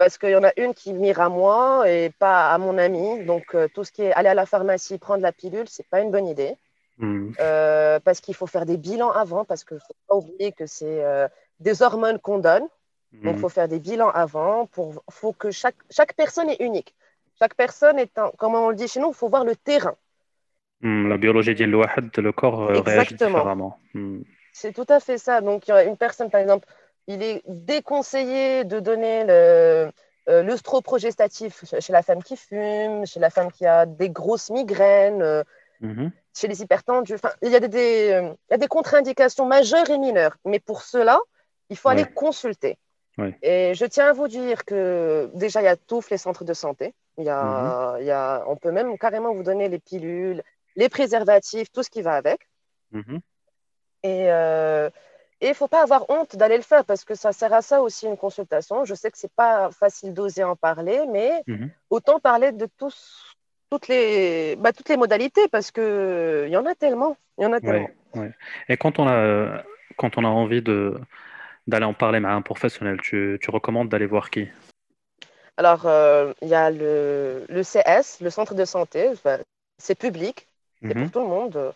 parce 0.02 0.18
qu'il 0.18 0.32
y 0.32 0.36
en 0.36 0.44
a 0.44 0.52
une 0.58 0.74
qui 0.74 0.94
mire 0.94 1.22
à 1.22 1.30
moi 1.30 1.88
et 1.88 2.10
pas 2.10 2.50
à 2.50 2.58
mon 2.58 2.80
ami. 2.80 3.24
Donc, 3.24 3.54
euh, 3.54 3.68
tout 3.72 3.84
ce 3.84 3.92
qui 3.92 4.02
est 4.02 4.12
aller 4.14 4.30
à 4.30 4.34
la 4.34 4.48
pharmacie, 4.48 4.98
prendre 4.98 5.22
la 5.22 5.32
pilule, 5.32 5.68
c'est 5.68 5.88
pas 5.88 6.02
une 6.02 6.10
bonne 6.10 6.26
idée. 6.26 6.56
Hmm. 6.98 7.34
Euh, 7.40 8.00
parce 8.00 8.20
qu'il 8.20 8.34
faut 8.34 8.48
faire 8.48 8.66
des 8.66 8.78
bilans 8.78 9.12
avant, 9.12 9.46
parce 9.46 9.64
qu'il 9.64 9.76
ne 9.76 9.80
faut 9.80 9.94
pas 10.10 10.16
oublier 10.16 10.54
que 10.54 10.66
c'est 10.66 11.06
euh, 11.06 11.28
des 11.60 11.84
hormones 11.84 12.18
qu'on 12.18 12.40
donne. 12.40 12.64
Hmm. 13.14 13.26
Donc, 13.26 13.36
il 13.36 13.40
faut 13.42 13.50
faire 13.50 13.68
des 13.68 13.78
bilans 13.78 14.10
avant. 14.10 14.68
Il 14.76 14.96
faut 15.12 15.34
que 15.34 15.52
chaque, 15.52 15.76
chaque 15.92 16.16
personne 16.16 16.50
est 16.50 16.62
unique. 16.64 16.96
Chaque 17.38 17.54
personne 17.54 18.00
est, 18.00 18.18
un, 18.18 18.32
comme 18.40 18.56
on 18.56 18.70
le 18.70 18.76
dit 18.76 18.88
chez 18.88 19.02
nous, 19.02 19.10
il 19.10 19.16
faut 19.16 19.30
voir 19.30 19.46
le 19.46 19.56
terrain. 19.56 19.94
Hmm, 20.82 21.10
la 21.10 21.18
biologie 21.18 21.54
dit 21.54 21.68
le 21.68 22.32
corps 22.32 22.70
réagit 22.70 23.14
différemment. 23.14 23.78
C'est 24.52 24.74
tout 24.74 24.88
à 24.90 25.00
fait 25.00 25.20
ça. 25.20 25.42
Donc, 25.42 25.68
il 25.68 25.70
y 25.70 25.74
a 25.76 25.84
une 25.84 25.96
personne, 25.96 26.32
par 26.32 26.42
exemple, 26.42 26.68
il 27.08 27.22
est 27.24 27.42
déconseillé 27.48 28.64
de 28.64 28.80
donner 28.80 29.24
le, 29.26 29.92
euh, 30.30 30.44
l'œstroprogestatif 30.44 31.64
chez 31.80 31.94
la 31.94 32.04
femme 32.04 32.24
qui 32.24 32.38
fume, 32.38 33.06
chez 33.06 33.20
la 33.20 33.30
femme 33.30 33.52
qui 33.52 33.66
a 33.66 33.86
des 33.86 34.10
grosses 34.10 34.50
migraines, 34.50 35.22
euh, 35.22 35.44
Mhm. 35.82 36.12
chez 36.36 36.48
les 36.48 36.62
hypertendus. 36.62 37.16
Enfin, 37.16 37.32
il 37.42 37.52
y 37.52 37.56
a 37.56 37.60
des, 37.60 37.68
des, 37.68 38.12
euh, 38.12 38.34
il 38.50 38.52
y 38.52 38.54
a 38.54 38.58
des 38.58 38.68
contre-indications 38.68 39.46
majeures 39.48 39.90
et 39.90 39.98
mineures. 39.98 40.38
Mais 40.46 40.60
pour 40.60 40.84
cela, 40.84 41.20
il 41.70 41.78
faut 41.78 41.90
aller 41.90 42.06
consulter. 42.06 42.78
Ouais. 43.18 43.38
Et 43.42 43.74
je 43.74 43.86
tiens 43.86 44.10
à 44.10 44.14
vous 44.14 44.28
dire 44.28 44.64
que 44.64 45.30
déjà, 45.34 45.62
il 45.62 45.66
y 45.66 45.68
a 45.68 45.76
tous 45.76 46.10
les 46.12 46.18
centres 46.18 46.44
de 46.46 46.54
santé. 46.54 46.94
Il 47.18 47.26
y 47.26 47.30
a, 47.30 47.94
Mhm. 47.96 48.02
il 48.02 48.06
y 48.06 48.12
a, 48.12 48.44
on 48.48 48.56
peut 48.56 48.72
même 48.72 48.98
carrément 48.98 49.34
vous 49.34 49.44
donner 49.44 49.68
les 49.70 49.80
pilules, 49.80 50.44
les 50.76 50.88
préservatifs, 50.88 51.72
tout 51.72 51.84
ce 51.84 51.90
qui 51.90 52.02
va 52.04 52.14
avec. 52.14 52.48
Mhm. 52.92 53.20
Et 54.04 54.32
euh, 54.32 54.90
et 55.42 55.48
il 55.48 55.50
ne 55.50 55.56
faut 55.56 55.68
pas 55.68 55.82
avoir 55.82 56.08
honte 56.10 56.36
d'aller 56.36 56.58
le 56.58 56.64
faire 56.64 56.86
parce 56.86 57.04
que 57.04 57.16
ça 57.16 57.34
sert 57.34 57.52
à 57.52 57.62
ça 57.64 57.82
aussi 57.82 58.06
une 58.06 58.16
consultation. 58.18 58.86
Je 58.86 58.94
sais 58.94 59.10
que 59.10 59.18
ce 59.18 59.26
n'est 59.26 59.32
pas 59.36 59.72
facile 59.72 60.14
d'oser 60.14 60.44
en 60.44 60.56
parler, 60.56 61.02
mais 61.12 61.44
Mhm. 61.48 61.72
autant 61.90 62.20
parler 62.20 62.52
de 62.52 62.68
tous, 62.78 63.36
toutes, 63.72 63.88
les, 63.88 64.56
bah, 64.58 64.72
toutes 64.72 64.90
les 64.90 64.98
modalités 64.98 65.48
parce 65.50 65.72
qu'il 65.72 66.48
y 66.50 66.56
en 66.58 66.66
a 66.68 66.76
tellement. 66.76 67.18
Y 67.40 67.46
en 67.48 67.54
a 67.54 67.60
tellement. 67.60 67.90
Ouais, 68.14 68.22
ouais. 68.22 68.32
Et 68.70 68.78
quand 68.78 69.00
on 69.00 69.08
a, 69.08 69.64
quand 69.98 70.18
on 70.18 70.24
a 70.24 70.28
envie 70.28 70.62
de, 70.62 71.00
d'aller 71.68 71.86
en 71.86 71.96
parler 71.96 72.24
à 72.24 72.34
un 72.34 72.42
professionnel, 72.44 73.00
tu, 73.02 73.40
tu 73.42 73.50
recommandes 73.50 73.90
d'aller 73.90 74.06
voir 74.06 74.30
qui? 74.30 74.48
Alors, 75.58 75.86
euh, 75.86 76.34
il 76.42 76.48
y 76.48 76.56
a 76.56 76.70
le, 76.72 77.46
le 77.50 77.64
CS, 77.64 78.20
le 78.22 78.30
centre 78.30 78.54
de 78.56 78.66
santé, 78.66 79.10
enfin, 79.10 79.40
c'est 79.78 79.96
public, 79.96 80.48
c'est 80.82 80.94
Mhm. 80.96 81.04
pour 81.04 81.12
tout 81.12 81.20
le 81.20 81.28
monde. 81.28 81.74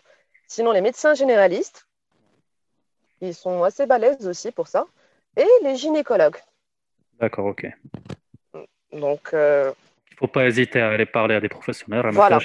Sinon, 0.48 0.72
les 0.72 0.80
médecins 0.80 1.14
généralistes, 1.14 1.85
ils 3.20 3.34
sont 3.34 3.62
assez 3.62 3.86
balèzes 3.86 4.26
aussi 4.26 4.52
pour 4.52 4.68
ça. 4.68 4.86
Et 5.36 5.46
les 5.62 5.76
gynécologues. 5.76 6.38
D'accord, 7.18 7.46
ok. 7.46 7.66
Donc. 8.92 9.30
Euh, 9.32 9.72
il 10.10 10.14
ne 10.14 10.28
faut 10.28 10.32
pas 10.32 10.46
hésiter 10.46 10.80
à 10.80 10.88
aller 10.90 11.04
parler 11.04 11.34
à 11.34 11.40
des 11.40 11.48
professionnels. 11.50 12.06
À 12.06 12.10
voilà. 12.10 12.38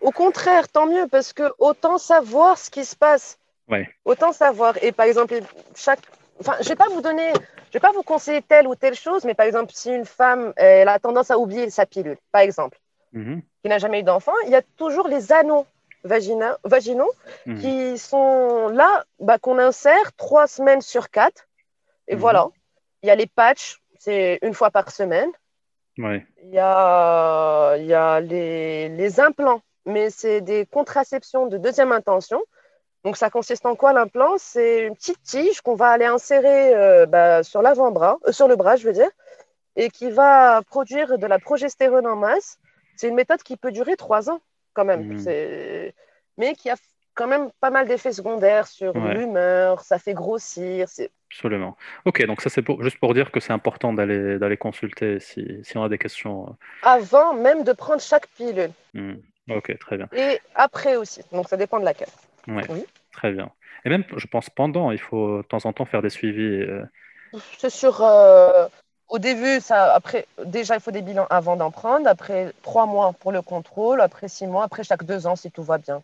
Au 0.00 0.10
contraire, 0.10 0.68
tant 0.68 0.86
mieux, 0.86 1.06
parce 1.06 1.34
que 1.34 1.52
autant 1.58 1.98
savoir 1.98 2.56
ce 2.56 2.70
qui 2.70 2.86
se 2.86 2.96
passe. 2.96 3.38
Ouais. 3.68 3.88
Autant 4.06 4.32
savoir. 4.32 4.82
Et 4.82 4.92
par 4.92 5.04
exemple, 5.04 5.38
chaque. 5.76 6.00
Enfin, 6.40 6.54
je 6.60 6.64
ne 6.64 6.68
vais 6.70 6.76
pas 6.76 6.88
vous 6.88 7.02
donner, 7.02 7.30
je 7.68 7.74
vais 7.74 7.80
pas 7.80 7.92
vous 7.92 8.02
conseiller 8.02 8.40
telle 8.40 8.66
ou 8.66 8.74
telle 8.74 8.94
chose, 8.94 9.24
mais 9.24 9.34
par 9.34 9.44
exemple, 9.44 9.72
si 9.74 9.90
une 9.90 10.06
femme, 10.06 10.54
elle 10.56 10.88
a 10.88 10.98
tendance 10.98 11.30
à 11.30 11.38
oublier 11.38 11.68
sa 11.68 11.84
pilule, 11.84 12.16
par 12.32 12.40
exemple, 12.40 12.78
mhm. 13.12 13.42
qui 13.62 13.68
n'a 13.68 13.76
jamais 13.76 14.00
eu 14.00 14.02
d'enfant, 14.02 14.32
il 14.46 14.50
y 14.50 14.54
a 14.54 14.62
toujours 14.78 15.06
les 15.06 15.32
anneaux 15.32 15.66
vagina- 16.04 16.58
vaginaux 16.64 17.12
Mhm. 17.46 17.58
qui 17.60 17.98
sont 17.98 18.68
là, 18.68 19.04
bah, 19.18 19.38
qu'on 19.38 19.58
insère 19.58 20.12
trois 20.16 20.46
semaines 20.46 20.80
sur 20.80 21.10
quatre. 21.10 21.46
Et 22.08 22.14
Mhm. 22.14 22.20
voilà. 22.20 22.48
Il 23.02 23.06
y 23.08 23.10
a 23.10 23.14
les 23.14 23.26
patchs, 23.26 23.80
c'est 23.98 24.38
une 24.42 24.54
fois 24.54 24.70
par 24.70 24.90
semaine. 24.90 25.30
Ouais. 25.98 26.26
Il 26.42 26.50
y 26.50 26.58
a, 26.58 27.76
il 27.76 27.86
y 27.86 27.94
a 27.94 28.20
les, 28.20 28.88
les 28.88 29.20
implants, 29.20 29.62
mais 29.84 30.10
c'est 30.10 30.40
des 30.40 30.66
contraceptions 30.66 31.46
de 31.46 31.58
deuxième 31.58 31.92
intention. 31.92 32.42
Donc, 33.04 33.16
ça 33.16 33.30
consiste 33.30 33.64
en 33.64 33.76
quoi 33.76 33.92
l'implant? 33.94 34.34
C'est 34.36 34.86
une 34.86 34.94
petite 34.94 35.22
tige 35.22 35.62
qu'on 35.62 35.74
va 35.74 35.88
aller 35.88 36.04
insérer 36.04 36.74
euh, 36.74 37.06
bah, 37.06 37.42
sur 37.42 37.62
l'avant-bras, 37.62 38.18
euh, 38.26 38.32
sur 38.32 38.46
le 38.46 38.56
bras, 38.56 38.76
je 38.76 38.84
veux 38.86 38.92
dire, 38.92 39.10
et 39.76 39.88
qui 39.88 40.10
va 40.10 40.60
produire 40.68 41.16
de 41.16 41.26
la 41.26 41.38
progestérone 41.38 42.06
en 42.06 42.16
masse. 42.16 42.58
C'est 42.96 43.08
une 43.08 43.14
méthode 43.14 43.42
qui 43.42 43.56
peut 43.56 43.72
durer 43.72 43.96
trois 43.96 44.28
ans, 44.28 44.40
quand 44.74 44.84
même. 44.84 45.18
C'est- 45.18 45.94
Mais 46.38 46.54
qui 46.54 46.70
a 46.70 46.76
quand 47.14 47.26
même 47.26 47.50
pas 47.60 47.70
mal 47.70 47.86
d'effets 47.86 48.12
secondaires 48.12 48.66
sur 48.66 48.94
Ouais. 48.96 49.14
l'humeur, 49.14 49.80
ça 49.82 49.98
fait 49.98 50.14
grossir. 50.14 50.86
Absolument. 51.30 51.76
Ok, 52.06 52.24
donc 52.26 52.40
ça 52.40 52.48
c'est 52.50 52.62
pour, 52.62 52.82
juste 52.82 52.98
pour 52.98 53.14
dire 53.14 53.30
que 53.30 53.40
c'est 53.40 53.52
important 53.52 53.92
d'aller 53.92 54.38
d'aller 54.38 54.56
consulter 54.56 55.20
si, 55.20 55.60
si 55.62 55.76
on 55.76 55.84
a 55.84 55.88
des 55.88 55.98
questions. 55.98 56.56
Avant 56.82 57.34
même 57.34 57.62
de 57.64 57.72
prendre 57.72 58.00
chaque 58.00 58.26
pilule. 58.28 58.70
Hmm. 58.94 59.14
Ok, 59.50 59.76
très 59.78 59.96
bien. 59.96 60.08
Et 60.12 60.40
après 60.54 60.96
aussi. 60.96 61.22
Donc, 61.32 61.48
ça 61.48 61.56
dépend 61.56 61.80
de 61.80 61.84
laquelle. 61.84 62.08
Ouais, 62.46 62.62
Oui. 62.68 62.84
très 63.12 63.32
bien. 63.32 63.50
Et 63.84 63.88
même, 63.88 64.04
je 64.16 64.26
pense, 64.28 64.48
pendant, 64.48 64.92
il 64.92 64.98
faut 65.00 65.38
de 65.38 65.42
temps 65.42 65.64
en 65.64 65.72
temps 65.72 65.84
faire 65.86 66.02
des 66.02 66.10
suivis. 66.10 66.62
euh, 66.62 66.84
C'est 67.58 67.70
sur. 67.70 68.02
euh, 68.02 68.66
au 69.10 69.18
début, 69.18 69.60
ça, 69.60 69.92
après, 69.92 70.26
déjà, 70.46 70.76
il 70.76 70.80
faut 70.80 70.92
des 70.92 71.02
bilans 71.02 71.26
avant 71.30 71.56
d'en 71.56 71.70
prendre. 71.72 72.06
Après, 72.08 72.52
trois 72.62 72.86
mois 72.86 73.12
pour 73.12 73.32
le 73.32 73.42
contrôle. 73.42 74.00
Après, 74.00 74.28
six 74.28 74.46
mois. 74.46 74.64
Après, 74.64 74.84
chaque 74.84 75.04
deux 75.04 75.26
ans, 75.26 75.34
si 75.36 75.50
tout 75.50 75.64
va 75.64 75.78
bien. 75.78 76.00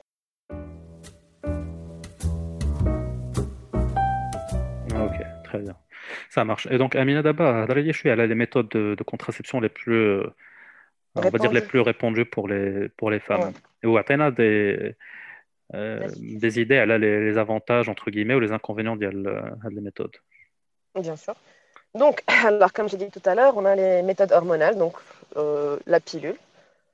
Ah, 4.95 5.05
ok, 5.05 5.25
très 5.45 5.59
bien. 5.61 5.77
Ça 6.31 6.45
marche. 6.45 6.67
Et 6.71 6.79
donc, 6.79 6.97
Amina 6.97 7.23
Daba, 7.23 7.67
je 7.69 7.93
suis 7.93 8.09
elle 8.09 8.21
a 8.21 8.27
les 8.27 8.35
méthodes 8.35 8.69
de, 8.69 9.03
contraception 9.05 9.61
les 9.61 9.69
plus, 9.69 10.19
répandues. 10.19 10.33
on 11.15 11.31
va 11.31 11.39
dire, 11.39 11.53
les 11.53 11.63
plus 11.63 11.81
répandues 11.81 12.27
pour 12.27 12.49
les, 12.49 12.89
pour 12.91 13.11
les 13.11 13.21
femmes. 13.21 13.53
Ouais. 13.85 13.93
Et 13.93 13.99
Athéna, 13.99 14.33
des, 14.33 14.97
euh, 15.75 16.09
des 16.17 16.61
idées, 16.61 16.75
elle 16.75 16.91
a 16.91 16.99
les, 16.99 17.39
avantages, 17.39 17.89
entre 17.89 18.11
guillemets, 18.11 18.35
ou 18.35 18.41
les 18.41 18.51
inconvénients 18.51 18.97
de 18.97 19.07
les 19.07 19.81
méthodes. 19.81 20.17
Bien 21.01 21.15
sûr. 21.15 21.37
Donc, 21.97 22.23
alors, 22.47 22.73
comme 22.73 22.89
j'ai 22.89 22.97
dit 22.97 23.11
tout 23.11 23.23
à 23.25 23.35
l'heure, 23.35 23.57
on 23.57 23.65
a 23.65 23.75
les 23.75 24.03
méthodes 24.03 24.33
hormonales, 24.33 24.77
donc 24.77 24.95
euh, 25.37 25.79
la 25.87 26.01
pilule. 26.01 26.37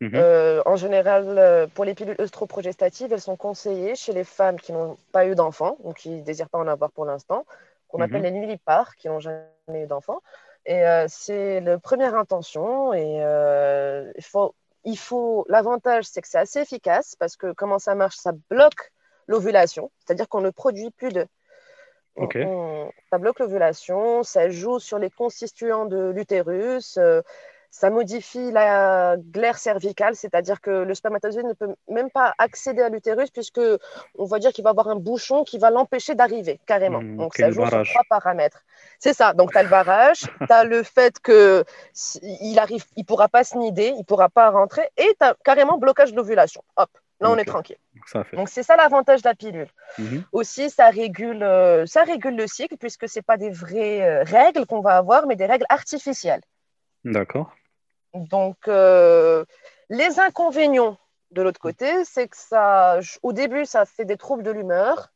Mhm. 0.00 0.12
Euh, 0.14 0.62
en 0.66 0.76
général, 0.76 1.38
euh, 1.38 1.66
pour 1.72 1.84
les 1.84 1.94
pilules 1.94 2.16
œstroprogestatives, 2.20 3.12
elles 3.12 3.20
sont 3.20 3.36
conseillées 3.36 3.94
chez 3.94 4.12
les 4.12 4.24
femmes 4.24 4.58
qui 4.58 4.72
n'ont 4.72 4.96
pas 5.12 5.26
eu 5.26 5.34
d'enfants 5.34 5.76
ou 5.84 5.92
qui 5.92 6.10
ne 6.10 6.22
désirent 6.22 6.48
pas 6.48 6.58
en 6.58 6.66
avoir 6.66 6.90
pour 6.90 7.04
l'instant, 7.04 7.46
qu'on 7.88 7.98
Mhm. 7.98 8.04
appelle 8.04 8.22
les 8.22 8.30
nullipares, 8.32 8.96
qui 8.96 9.08
n'ont 9.08 9.20
jamais 9.20 9.46
eu 9.84 9.86
d'enfants. 9.86 10.20
Et 10.64 10.82
c'est 11.08 11.60
la 11.60 11.76
première 11.78 12.14
intention. 12.14 12.94
Et 12.94 13.16
il 14.16 14.24
faut, 14.24 14.54
il 14.84 14.96
faut, 14.96 15.44
l'avantage, 15.48 16.04
c'est 16.04 16.22
que 16.22 16.28
c'est 16.28 16.38
assez 16.38 16.60
efficace 16.60 17.16
parce 17.18 17.36
que 17.36 17.52
comment 17.52 17.80
ça 17.80 17.94
marche, 17.96 18.16
ça 18.16 18.32
bloque 18.48 18.92
l'ovulation, 19.26 19.90
c'est-à-dire 19.98 20.28
qu'on 20.28 20.40
ne 20.40 20.50
produit 20.50 20.90
plus 20.90 21.10
de. 21.10 21.26
On- 22.44 22.90
ça 23.10 23.18
bloque 23.18 23.38
l'ovulation, 23.40 24.22
ça 24.22 24.48
joue 24.50 24.78
sur 24.78 24.98
les 24.98 25.10
constituants 25.10 25.86
de 25.86 26.10
l'utérus, 26.10 26.96
euh, 26.98 27.22
ça 27.70 27.88
modifie 27.88 28.52
la 28.52 29.16
glaire 29.18 29.56
cervicale, 29.56 30.14
c'est-à-dire 30.14 30.60
que 30.60 30.70
le 30.70 30.94
spermatozoïde 30.94 31.46
ne 31.46 31.54
peut 31.54 31.74
même 31.88 32.10
pas 32.10 32.34
accéder 32.36 32.82
à 32.82 32.90
l'utérus 32.90 33.30
puisque 33.30 33.60
on 34.18 34.24
va 34.26 34.38
dire 34.38 34.52
qu'il 34.52 34.62
va 34.62 34.70
avoir 34.70 34.88
un 34.88 34.96
bouchon 34.96 35.42
qui 35.42 35.56
va 35.58 35.70
l'empêcher 35.70 36.14
d'arriver 36.14 36.60
carrément. 36.66 37.00
Hmm, 37.00 37.16
Donc 37.16 37.34
ça 37.34 37.50
joue 37.50 37.62
sur 37.66 37.78
trois 37.92 38.02
paramètres. 38.10 38.62
C'est 38.98 39.14
ça. 39.14 39.32
Donc 39.32 39.52
tu 39.52 39.58
as 39.58 39.62
le 39.62 39.70
barrage, 39.70 40.20
tu 40.50 40.52
as 40.52 40.64
le 40.64 40.82
fait 40.82 41.18
que 41.20 41.64
il 42.22 42.58
arrive, 42.58 42.84
il 42.96 43.04
pourra 43.06 43.28
pas 43.28 43.42
se 43.42 43.56
nider, 43.56 43.94
il 43.96 44.04
pourra 44.04 44.28
pas 44.28 44.50
rentrer 44.50 44.90
et 44.98 45.16
tu 45.18 45.24
as 45.26 45.34
carrément 45.42 45.78
blocage 45.78 46.12
de 46.12 46.16
l'ovulation. 46.16 46.62
Hop, 46.76 46.90
là 47.22 47.30
on 47.30 47.36
est 47.38 47.44
tranquille. 47.44 47.78
Donc 47.94 48.08
ça 48.08 48.20
a 48.20 48.24
fait. 48.24 48.36
Donc 48.36 48.48
c'est 48.48 48.62
ça 48.62 48.76
l'avantage 48.76 49.22
de 49.22 49.28
la 49.28 49.34
pilule. 49.34 49.68
Mhm. 49.98 50.24
Aussi, 50.32 50.70
ça 50.70 50.90
régule, 50.90 51.42
euh, 51.42 51.86
ça 51.86 52.02
régule 52.02 52.36
le 52.36 52.46
cycle 52.46 52.76
puisque 52.76 53.08
c'est 53.08 53.22
pas 53.22 53.36
des 53.36 53.50
vraies 53.50 54.02
euh, 54.02 54.22
règles 54.24 54.66
qu'on 54.66 54.80
va 54.80 54.96
avoir, 54.96 55.26
mais 55.26 55.36
des 55.36 55.46
règles 55.46 55.66
artificielles. 55.68 56.42
D'accord. 57.04 57.52
Donc, 58.14 58.56
euh, 58.68 59.44
les 59.88 60.20
inconvénients 60.20 60.98
de 61.30 61.42
l'autre 61.42 61.60
côté, 61.60 62.04
c'est 62.04 62.28
que 62.28 62.36
ça, 62.36 63.00
au 63.22 63.32
début, 63.32 63.64
ça 63.64 63.86
fait 63.86 64.04
des 64.04 64.18
troubles 64.18 64.42
de 64.42 64.50
l'humeur. 64.50 65.12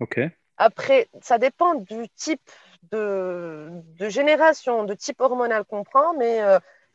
Ok. 0.00 0.20
Après, 0.58 1.08
ça 1.22 1.38
dépend 1.38 1.74
du 1.74 2.08
type 2.10 2.50
de, 2.90 3.70
de 3.98 4.08
génération, 4.08 4.84
de 4.84 4.94
type 4.94 5.20
hormonal 5.20 5.64
qu'on 5.64 5.84
prend, 5.84 6.14
mais 6.14 6.40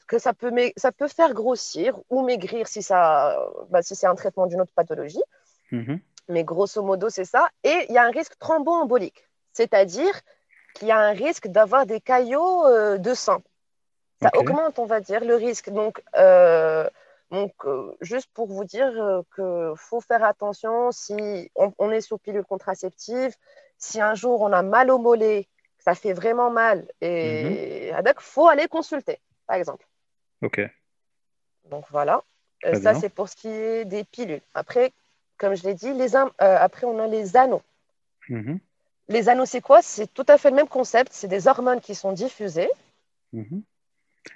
que 0.10 0.18
ça 0.18 0.34
peut, 0.34 0.52
ça 0.76 0.92
peut 0.92 1.08
faire 1.08 1.34
grossir 1.34 1.98
ou 2.10 2.24
maigrir 2.24 2.68
si, 2.68 2.82
ça, 2.82 3.38
bah, 3.70 3.84
si 3.84 3.96
c'est 3.96 4.08
un 4.08 4.16
traitement 4.16 4.48
d'une 4.48 4.60
autre 4.60 4.74
pathologie. 4.74 5.22
Mhm. 5.72 6.02
Mais 6.30 6.44
grosso 6.44 6.82
modo, 6.82 7.10
c'est 7.10 7.26
ça. 7.26 7.48
Et 7.64 7.86
il 7.88 7.94
y 7.94 7.98
a 8.00 8.04
un 8.04 8.10
risque 8.10 8.38
thromboembolique, 8.40 9.30
c'est-à-dire 9.54 10.14
qu'il 10.74 10.88
y 10.88 10.92
a 10.92 10.98
un 10.98 11.12
risque 11.12 11.48
d'avoir 11.48 11.86
des 11.86 12.02
caillots 12.02 12.66
euh, 12.66 12.98
de 12.98 13.14
sang. 13.14 13.42
Ça 14.22 14.32
augmente, 14.36 14.80
on 14.80 14.86
va 14.86 15.00
dire, 15.00 15.24
le 15.24 15.36
risque. 15.36 15.70
Donc, 15.70 16.02
euh, 16.18 16.90
donc 17.30 17.54
euh, 17.66 17.96
juste 18.02 18.30
pour 18.34 18.48
vous 18.48 18.66
dire 18.66 18.92
qu'il 19.36 19.74
faut 19.76 20.02
faire 20.02 20.24
attention 20.24 20.92
si 20.92 21.52
on, 21.56 21.72
on 21.78 21.92
est 21.92 22.02
sous 22.02 22.18
pilule 22.18 22.44
contraceptive, 22.44 23.36
si 23.78 24.02
un 24.02 24.16
jour 24.16 24.42
on 24.42 24.52
a 24.52 24.64
mal 24.64 24.90
au 24.90 24.98
mollet, 24.98 25.48
ça 25.78 25.94
fait 25.94 26.14
vraiment 26.14 26.50
mal, 26.50 26.88
et 27.00 27.90
il 27.90 28.14
faut 28.18 28.48
aller 28.50 28.68
consulter, 28.68 29.22
par 29.48 29.56
exemple. 29.56 29.86
Ok. 30.42 30.62
Donc 31.70 31.86
voilà, 31.92 32.24
Euh, 32.66 32.74
ça 32.76 32.94
c'est 33.00 33.10
pour 33.10 33.30
ce 33.30 33.36
qui 33.36 33.48
est 33.48 33.86
des 33.86 34.04
pilules. 34.04 34.42
Après, 34.54 34.92
comme 35.38 35.56
je 35.56 35.64
l'ai 35.64 35.74
dit, 35.74 35.94
les 35.94 36.16
euh, 36.16 36.28
après 36.40 36.86
on 36.86 37.00
a 37.00 37.08
les 37.08 37.38
anneaux. 37.38 37.62
Mhm. 38.28 38.60
Les 39.08 39.28
anneaux, 39.30 39.46
c'est 39.46 39.62
quoi? 39.62 39.82
C'est 39.82 40.14
tout 40.14 40.26
à 40.28 40.38
fait 40.38 40.50
le 40.50 40.56
même 40.58 40.68
concept. 40.68 41.12
C'est 41.14 41.28
des 41.28 41.48
hormones 41.48 41.82
qui 41.82 41.96
sont 41.96 42.12
diffusées. 42.12 42.70
Mhm. 43.34 43.64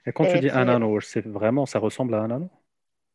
Et 0.05 0.11
quand 0.13 0.25
tu 0.25 0.39
dis 0.39 0.49
un 0.49 0.67
anneau, 0.67 0.99
c'est 1.01 1.25
vraiment, 1.27 1.65
ça 1.65 1.79
ressemble 1.79 2.15
à 2.15 2.19
un 2.21 2.31
anneau? 2.31 2.49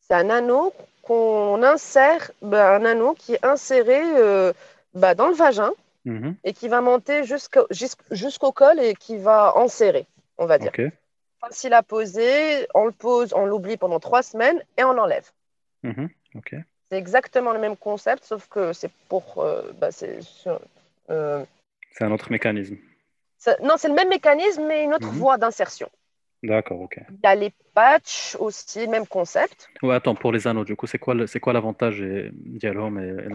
C'est 0.00 0.14
un 0.14 0.30
anneau 0.30 0.72
qu'on 1.02 1.62
insère, 1.62 2.30
ben, 2.42 2.82
un 2.82 2.84
anneau 2.84 3.14
qui 3.14 3.34
est 3.34 3.44
inséré 3.44 4.00
euh, 4.16 4.52
ben, 4.94 5.14
dans 5.14 5.28
le 5.28 5.34
vagin 5.34 5.72
Mhm. 6.04 6.36
et 6.44 6.52
qui 6.52 6.68
va 6.68 6.80
monter 6.80 7.24
jusqu'au 7.24 7.66
jusqu'- 7.70 8.04
jusqu'au 8.10 8.52
col 8.52 8.78
et 8.78 8.94
qui 8.94 9.16
va 9.18 9.56
enserrer, 9.56 10.06
on 10.38 10.46
va 10.46 10.58
dire. 10.58 10.70
Ok. 10.70 10.80
Facile 11.40 11.72
à 11.74 11.82
poser, 11.82 12.66
on 12.74 12.84
le 12.86 12.92
pose, 12.92 13.32
on 13.32 13.46
l'oublie 13.46 13.76
pendant 13.76 14.00
trois 14.00 14.22
semaines 14.22 14.60
et 14.76 14.84
on 14.84 14.92
l'enlève. 14.92 15.30
Mhm. 15.82 16.08
C'est 16.90 16.98
exactement 16.98 17.52
le 17.52 17.60
même 17.60 17.76
concept, 17.76 18.24
sauf 18.24 18.48
que 18.48 18.72
c'est 18.72 18.90
pour. 19.08 19.38
euh, 19.38 19.62
c'est 19.90 20.20
sur- 20.22 20.60
euh, 21.10 21.44
C'est 21.92 22.04
un 22.04 22.12
autre 22.12 22.30
mécanisme. 22.30 22.76
non, 23.62 23.74
c'est 23.76 23.88
le 23.88 23.94
même 23.94 24.08
mécanisme, 24.08 24.64
mais 24.66 24.84
une 24.84 24.94
autre 24.94 25.12
Mhm. 25.12 25.18
voie 25.18 25.38
d'insertion. 25.38 25.88
D'accord, 26.42 26.80
ok. 26.80 26.98
Il 27.10 27.18
y 27.24 27.26
a 27.26 27.34
les 27.34 27.52
patchs 27.74 28.36
aussi, 28.38 28.86
même 28.88 29.06
concept. 29.06 29.68
Ouais, 29.82 29.94
attends, 29.94 30.14
pour 30.14 30.32
les 30.32 30.46
anneaux, 30.46 30.64
du 30.64 30.76
coup, 30.76 30.86
c'est 30.86 30.98
quoi 30.98 31.14
c'est 31.26 31.40
quoi 31.40 31.52
l'avantage 31.52 32.00
et 32.00 32.30
et, 32.62 32.66
et 32.66 32.70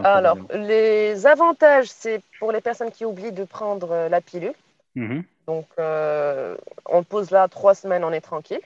Alors, 0.04 0.38
les 0.52 1.26
avantages, 1.26 1.88
c'est 1.88 2.22
pour 2.38 2.52
les 2.52 2.60
personnes 2.60 2.90
qui 2.90 3.04
oublient 3.04 3.32
de 3.32 3.44
prendre 3.44 3.90
euh, 3.92 4.08
la 4.08 4.20
pilule. 4.20 4.54
Donc, 5.46 5.66
euh, 5.78 6.56
on 6.86 6.98
le 6.98 7.04
pose 7.04 7.30
là 7.30 7.48
trois 7.48 7.74
semaines, 7.74 8.04
on 8.04 8.12
est 8.12 8.20
tranquille. 8.20 8.60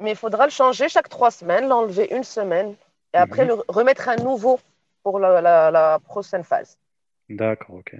Mais 0.00 0.10
il 0.10 0.16
faudra 0.16 0.46
le 0.46 0.50
changer 0.50 0.88
chaque 0.88 1.08
trois 1.08 1.30
semaines, 1.30 1.68
l'enlever 1.68 2.14
une 2.14 2.24
semaine 2.24 2.74
et 3.14 3.18
après 3.18 3.44
le 3.44 3.54
remettre 3.68 4.08
à 4.08 4.16
nouveau 4.16 4.58
pour 5.02 5.18
la, 5.18 5.98
prochaine 6.04 6.44
phase. 6.44 6.78
D'accord, 7.28 7.76
ok. 7.76 7.94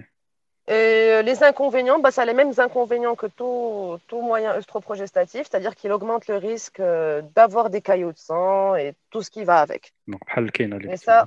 Et 0.68 0.72
euh, 0.72 1.22
les 1.22 1.42
inconvénients, 1.42 1.98
bah, 1.98 2.12
ça 2.12 2.22
a 2.22 2.24
les 2.24 2.34
mêmes 2.34 2.52
inconvénients 2.58 3.16
que 3.16 3.26
tout, 3.26 3.98
tout 4.06 4.20
moyen 4.20 4.54
œstroprogestatif, 4.54 5.48
c'est-à-dire 5.50 5.74
qu'il 5.74 5.90
augmente 5.90 6.28
le 6.28 6.36
risque 6.36 6.78
euh, 6.78 7.20
d'avoir 7.34 7.68
des 7.68 7.80
caillots 7.80 8.12
de 8.12 8.18
sang 8.18 8.76
et 8.76 8.94
tout 9.10 9.22
ce 9.22 9.30
qui 9.30 9.42
va 9.42 9.58
avec. 9.58 9.92
Ça, 10.96 11.26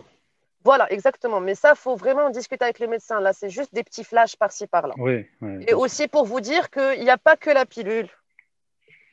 voilà, 0.65 0.91
exactement. 0.91 1.39
Mais 1.39 1.53
ça, 1.55 1.69
il 1.73 1.77
faut 1.77 1.95
vraiment 1.95 2.25
en 2.25 2.29
discuter 2.31 2.63
avec 2.65 2.79
le 2.79 2.87
médecin. 2.87 3.19
Là, 3.21 3.31
c'est 3.33 3.49
juste 3.49 3.73
des 3.73 3.83
petits 3.83 4.03
flashs 4.03 4.35
par-ci, 4.35 4.65
par-là. 4.65 4.95
Oui. 4.97 5.25
Et 5.67 5.73
aussi 5.75 6.07
pour 6.07 6.25
vous 6.25 6.41
dire 6.41 6.69
qu'il 6.71 7.01
n'y 7.01 7.09
a 7.11 7.17
pas 7.19 7.37
que 7.37 7.51
la 7.51 7.65
pilule. 7.65 8.09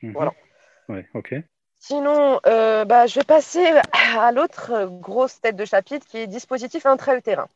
Mhm. 0.01 0.13
voilà. 0.13 0.33
Oui, 0.89 1.05
ok. 1.13 1.35
Sinon, 1.77 2.39
euh, 2.47 2.85
bah, 2.85 3.05
je 3.07 3.15
vais 3.19 3.23
passer 3.23 3.63
à 4.17 4.31
l'autre 4.31 4.85
grosse 4.87 5.39
tête 5.41 5.55
de 5.55 5.65
chapitre 5.65 6.05
qui 6.07 6.17
est 6.17 6.27
dispositif 6.27 6.85
intra-utérin. 6.85 7.47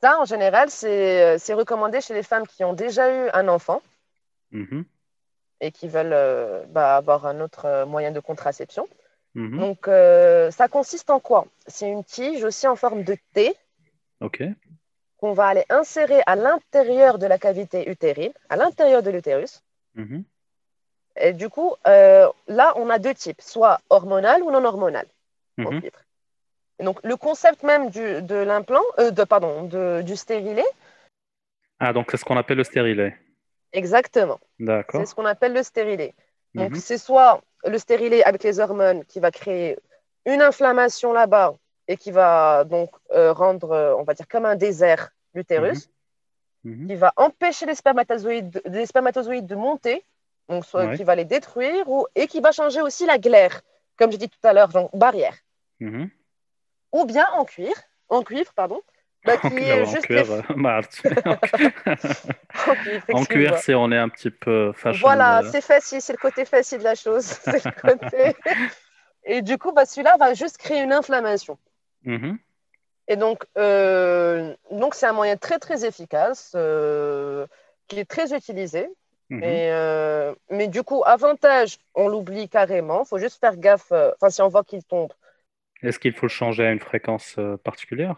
Ça, 0.00 0.18
en 0.18 0.24
général, 0.24 0.70
c'est 0.70 1.22
euh, 1.22 1.38
c'est 1.38 1.54
recommandé 1.54 2.00
chez 2.00 2.14
les 2.14 2.22
femmes 2.22 2.46
qui 2.46 2.64
ont 2.64 2.72
déjà 2.74 3.12
eu 3.14 3.28
un 3.34 3.48
enfant 3.48 3.82
Mhm. 4.50 4.84
et 5.60 5.72
qui 5.72 5.88
veulent 5.88 6.12
euh, 6.12 6.64
bah, 6.68 6.96
avoir 6.96 7.26
un 7.26 7.40
autre 7.40 7.84
moyen 7.86 8.12
de 8.12 8.20
contraception. 8.20 8.86
Mhm. 9.34 9.58
Donc, 9.58 9.88
euh, 9.88 10.50
ça 10.50 10.68
consiste 10.68 11.10
en 11.10 11.20
quoi? 11.20 11.46
C'est 11.66 11.88
une 11.88 12.04
tige 12.04 12.44
aussi 12.44 12.66
en 12.68 12.76
forme 12.76 13.02
de 13.02 13.16
T 13.32 13.54
Ok. 14.20 14.42
qu'on 15.16 15.32
va 15.32 15.46
aller 15.48 15.64
insérer 15.70 16.22
à 16.26 16.36
l'intérieur 16.36 17.18
de 17.18 17.26
la 17.26 17.38
cavité 17.38 17.90
utérine, 17.90 18.32
à 18.48 18.56
l'intérieur 18.56 19.02
de 19.02 19.10
l'utérus. 19.10 19.62
Mhm. 19.94 20.24
Et 21.16 21.32
du 21.32 21.48
coup, 21.48 21.74
euh, 21.86 22.28
là, 22.48 22.72
on 22.76 22.90
a 22.90 22.98
deux 22.98 23.14
types, 23.14 23.40
soit 23.40 23.80
hormonal 23.90 24.42
ou 24.42 24.50
non 24.50 24.64
hormonal. 24.64 25.06
Mhm. 25.56 25.82
donc, 26.80 26.98
le 27.04 27.16
concept 27.16 27.62
même 27.62 27.88
du, 27.90 28.20
de 28.22 28.34
l'implant, 28.34 28.82
euh, 28.98 29.12
de, 29.12 29.22
pardon, 29.24 29.62
de- 29.64 30.02
du 30.02 30.16
stérilet, 30.16 30.64
Ah, 31.78 31.92
donc 31.92 32.10
c'est 32.10 32.16
ce 32.16 32.24
qu'on 32.24 32.36
appelle 32.36 32.58
le 32.58 32.64
stérilet. 32.64 33.16
exactement. 33.72 34.40
D'accord. 34.58 35.00
C'est 35.00 35.06
ce 35.06 35.14
qu'on 35.14 35.24
appelle 35.26 35.52
le 35.52 35.62
stérilet. 35.62 36.14
Donc, 36.54 36.76
c'est 36.76 36.98
soit 36.98 37.40
le 37.66 37.78
stérilet 37.78 38.22
avec 38.24 38.42
les 38.42 38.60
hormones 38.60 39.04
qui 39.04 39.20
va 39.20 39.30
créer 39.30 39.78
une 40.26 40.42
inflammation 40.42 41.12
là-bas 41.12 41.54
et 41.88 41.96
qui 41.96 42.10
va 42.10 42.64
donc 42.64 42.90
euh, 43.12 43.32
rendre, 43.32 43.72
euh, 43.72 43.94
on 43.96 44.02
va 44.04 44.14
dire, 44.14 44.26
comme 44.28 44.46
un 44.46 44.56
désert 44.56 45.10
l'utérus, 45.34 45.90
Mhm. 46.64 46.86
qui 46.86 46.94
va 46.94 47.12
empêcher 47.16 47.66
les 47.66 47.74
spermatozoïdes, 47.74 48.62
les 48.64 48.86
spermatozoïdes 48.86 49.46
de 49.46 49.54
monter, 49.54 50.02
donc 50.48 50.64
soit 50.64 50.86
Ouais. 50.86 50.96
qui 50.96 51.04
va 51.04 51.14
les 51.14 51.26
détruire, 51.26 51.86
ou, 51.90 52.06
et 52.14 52.26
qui 52.26 52.40
va 52.40 52.52
changer 52.52 52.80
aussi 52.80 53.04
la 53.04 53.18
glaire, 53.18 53.60
comme 53.98 54.10
j'ai 54.10 54.16
dit 54.16 54.30
tout 54.30 54.38
à 54.46 54.54
l'heure, 54.54 54.68
donc 54.68 54.88
barrière. 54.96 55.36
Mhm. 55.80 56.08
Ou 56.92 57.04
bien 57.04 57.26
en 57.34 57.44
cuir, 57.44 57.74
en 58.08 58.22
cuivre, 58.22 58.52
pardon, 58.54 58.80
bah, 59.24 59.36
en, 59.42 59.56
est 59.56 59.70
euh, 59.70 59.84
QR, 63.24 63.56
c'est 63.58 63.74
on 63.74 63.90
est 63.90 63.96
un 63.96 64.08
petit 64.08 64.30
peu 64.30 64.72
fâché. 64.72 65.00
Voilà, 65.00 65.42
c'est 65.50 65.62
facile, 65.62 66.02
c'est 66.02 66.12
le 66.12 66.18
côté 66.18 66.44
facile 66.44 66.78
de 66.78 66.84
la 66.84 66.94
chose. 66.94 67.40
Et 69.24 69.40
du 69.40 69.56
coup, 69.56 69.72
bah, 69.72 69.86
celui-là 69.86 70.16
va 70.18 70.34
juste 70.34 70.58
créer 70.58 70.82
une 70.82 70.92
inflammation. 70.92 71.56
Mm-hmm. 72.04 72.36
Et 73.08 73.16
donc, 73.16 73.44
euh, 73.56 74.54
donc 74.70 74.94
c'est 74.94 75.06
un 75.06 75.14
moyen 75.14 75.36
très 75.36 75.58
très 75.58 75.86
efficace 75.86 76.52
euh, 76.54 77.46
qui 77.88 77.98
est 77.98 78.04
très 78.04 78.34
utilisé. 78.34 78.90
Mm-hmm. 79.30 80.34
Mais 80.50 80.68
du 80.68 80.82
coup, 80.82 81.02
avantage, 81.06 81.78
on 81.94 82.08
l'oublie 82.08 82.50
carrément. 82.50 83.04
Il 83.04 83.08
faut 83.08 83.18
juste 83.18 83.40
faire 83.40 83.56
gaffe. 83.56 83.90
Enfin, 83.90 84.28
si 84.28 84.42
on 84.42 84.48
voit 84.48 84.64
qu'il 84.64 84.84
tombe. 84.84 85.14
Est-ce 85.82 85.98
qu'il 85.98 86.12
faut 86.12 86.26
le 86.26 86.30
changer 86.30 86.66
à 86.66 86.72
une 86.72 86.80
fréquence 86.80 87.38
particulière? 87.62 88.16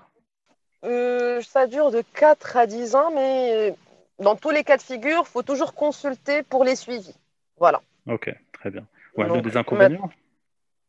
Euh, 0.85 1.43
ça 1.43 1.67
dure 1.67 1.91
de 1.91 2.03
4 2.15 2.57
à 2.57 2.67
10 2.67 2.95
ans, 2.95 3.11
mais 3.13 3.75
dans 4.19 4.37
tous 4.37 4.51
les 4.51 4.65
cas 4.65 4.77
de 4.77 4.83
figure, 4.83 5.23
il 5.27 5.31
faut 5.31 5.43
toujours 5.43 5.75
consulter 5.75 6.43
pour 6.43 6.65
les 6.65 6.77
suivis. 6.77 7.17
Voilà. 7.57 7.81
Ok, 8.07 8.33
très 8.53 8.71
bien. 8.71 8.87
Ouais, 9.17 9.27
Donc, 9.27 9.43
des 9.43 9.57
inconvénients? 9.57 10.11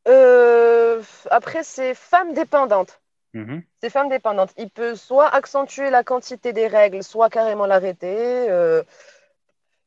Euh, 0.07 1.01
après, 1.31 1.63
c'est 1.63 1.93
femme 1.93 2.33
dépendante. 2.33 2.99
Mhm. 3.33 3.63
C'est 3.81 3.89
femme 3.89 4.09
dépendante. 4.09 4.53
Il 4.57 4.69
peut 4.69 4.95
soit 4.95 5.27
accentuer 5.27 5.89
la 5.89 6.03
quantité 6.03 6.53
des 6.53 6.67
règles, 6.67 7.03
soit 7.03 7.29
carrément 7.29 7.65
l'arrêter. 7.65 8.49
Euh, 8.49 8.83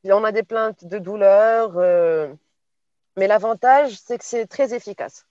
on 0.05 0.23
a 0.23 0.31
des 0.31 0.43
plaintes 0.43 0.85
de 0.85 0.97
douleur. 0.97 1.73
euh, 1.77 2.33
mais 3.17 3.27
l'avantage, 3.27 3.93
c'est 3.99 4.17
que 4.17 4.23
c'est 4.23 4.47
très 4.47 4.73
efficace 4.73 5.25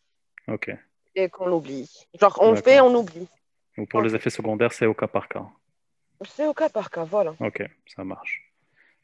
Ok. 0.48 0.70
et 1.14 1.28
qu'on 1.30 1.46
l'oublie. 1.46 2.06
Genre, 2.20 2.36
on 2.40 2.50
le 2.50 2.60
fait, 2.60 2.80
on 2.80 2.94
oublie. 2.94 3.26
Donc 3.80 3.88
pour 3.88 4.02
les 4.02 4.14
effets 4.14 4.28
secondaires, 4.28 4.74
c'est 4.74 4.84
au 4.84 4.92
cas 4.92 5.06
par 5.06 5.26
cas. 5.26 5.42
C'est 6.28 6.46
au 6.46 6.52
cas 6.52 6.68
par 6.68 6.90
cas, 6.90 7.04
voilà. 7.04 7.32
Ok, 7.40 7.62
ça 7.96 8.04
marche. 8.04 8.52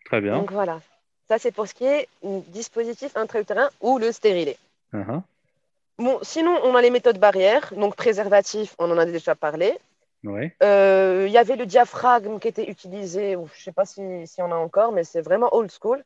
Très 0.04 0.20
bien. 0.20 0.36
Donc 0.36 0.52
voilà. 0.52 0.82
Ça, 1.28 1.38
c'est 1.38 1.50
pour 1.50 1.66
ce 1.66 1.72
qui 1.72 1.86
est 1.86 2.08
dispositif 2.48 3.16
intra-utérin 3.16 3.70
ou 3.80 3.96
le 3.96 4.12
stérilet. 4.12 4.58
Mhm. 4.92 5.22
Bon, 5.96 6.18
sinon, 6.20 6.60
on 6.62 6.74
a 6.74 6.82
les 6.82 6.90
méthodes 6.90 7.18
barrières. 7.18 7.72
Donc, 7.74 7.96
préservatif, 7.96 8.74
on 8.78 8.90
en 8.90 8.98
a 8.98 9.06
déjà 9.06 9.34
parlé. 9.34 9.72
Oui. 10.24 10.52
Euh, 10.62 11.24
Il 11.26 11.32
y 11.32 11.38
avait 11.38 11.56
le 11.56 11.64
diaphragme 11.64 12.38
qui 12.38 12.48
était 12.48 12.68
utilisé, 12.70 13.34
ou 13.34 13.46
je 13.54 13.58
ne 13.60 13.62
sais 13.64 13.72
pas 13.72 13.86
si, 13.86 14.26
si 14.26 14.42
on 14.42 14.52
a 14.52 14.56
encore, 14.56 14.92
mais 14.92 15.04
c'est 15.04 15.22
vraiment 15.22 15.48
old 15.56 15.70
school. 15.72 16.04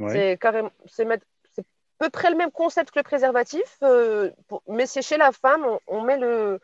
Oui. 0.00 0.10
C'est 0.10 0.36
carrément, 0.40 0.72
c'est 0.86 1.08
à 1.08 1.16
peu 2.00 2.10
près 2.10 2.30
le 2.30 2.36
même 2.36 2.50
concept 2.50 2.90
que 2.90 2.98
le 2.98 3.04
préservatif, 3.04 3.76
euh, 3.84 4.30
pour- 4.48 4.62
mais 4.66 4.86
c'est 4.86 5.02
chez 5.02 5.18
la 5.18 5.30
femme, 5.30 5.64
on, 5.64 5.78
on 5.86 6.02
met 6.02 6.18
le, 6.18 6.58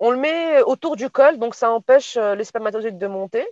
on 0.00 0.10
le 0.10 0.16
met 0.16 0.62
autour 0.62 0.96
du 0.96 1.08
col, 1.10 1.38
donc 1.38 1.54
ça 1.54 1.70
empêche 1.70 2.16
euh, 2.16 2.34
les 2.34 2.44
spermatozoïdes 2.44 2.98
de 2.98 3.06
monter, 3.06 3.46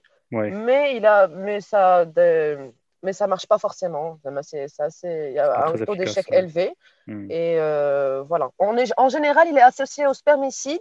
mais 0.52 0.96
il 0.96 1.06
a, 1.06 1.28
mais 1.28 1.60
ça, 1.60 2.04
de- 2.04 2.72
mais 3.02 3.12
ça 3.12 3.26
marche 3.26 3.46
pas 3.46 3.58
forcément. 3.58 4.18
Il 4.24 5.32
y 5.32 5.38
a 5.38 5.66
un 5.66 5.72
taux 5.84 5.94
d'échec 5.94 6.28
ouais. 6.30 6.38
élevé, 6.38 6.74
Mhm. 7.06 7.30
et 7.30 7.58
euh, 7.60 8.22
voilà. 8.22 8.50
On 8.58 8.76
est, 8.76 8.92
en 8.96 9.08
général, 9.08 9.46
il 9.48 9.56
est 9.56 9.62
associé 9.62 10.06
au 10.06 10.14
spermicide. 10.14 10.80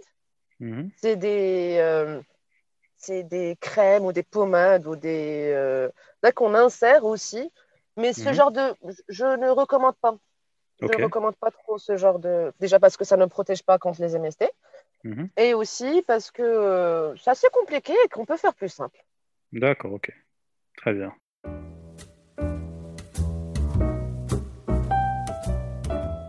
Mhm. 0.60 0.90
C'est 0.96 1.16
des, 1.16 1.76
euh, 1.78 2.20
c'est 2.96 3.22
des 3.22 3.56
crèmes 3.60 4.04
ou 4.04 4.12
des 4.12 4.24
pommades 4.24 4.86
ou 4.86 4.96
des 4.96 5.52
euh, 5.54 5.88
là 6.22 6.32
qu'on 6.32 6.54
insère 6.54 7.04
aussi. 7.04 7.52
Mais 7.96 8.12
ce 8.12 8.28
Mhm. 8.28 8.34
genre 8.34 8.50
de, 8.52 8.74
je 9.08 9.24
ne 9.24 9.48
recommande 9.50 9.96
pas. 10.00 10.14
Je 10.80 10.86
ne 10.86 11.04
recommande 11.04 11.36
pas 11.36 11.50
trop 11.50 11.78
ce 11.78 11.96
genre 11.96 12.18
de. 12.18 12.52
Déjà 12.60 12.78
parce 12.78 12.96
que 12.96 13.04
ça 13.04 13.16
ne 13.16 13.26
protège 13.26 13.62
pas 13.64 13.78
contre 13.78 14.00
les 14.00 14.14
MST. 14.16 14.48
Mhm. 15.04 15.28
Et 15.36 15.54
aussi 15.54 16.02
parce 16.06 16.30
que 16.30 16.42
euh, 16.42 17.16
c'est 17.16 17.30
assez 17.30 17.48
compliqué 17.52 17.92
et 18.04 18.08
qu'on 18.08 18.24
peut 18.24 18.36
faire 18.36 18.54
plus 18.54 18.68
simple. 18.68 18.98
D'accord, 19.52 19.92
ok. 19.92 20.10
Très 20.76 20.92
bien. 20.92 21.12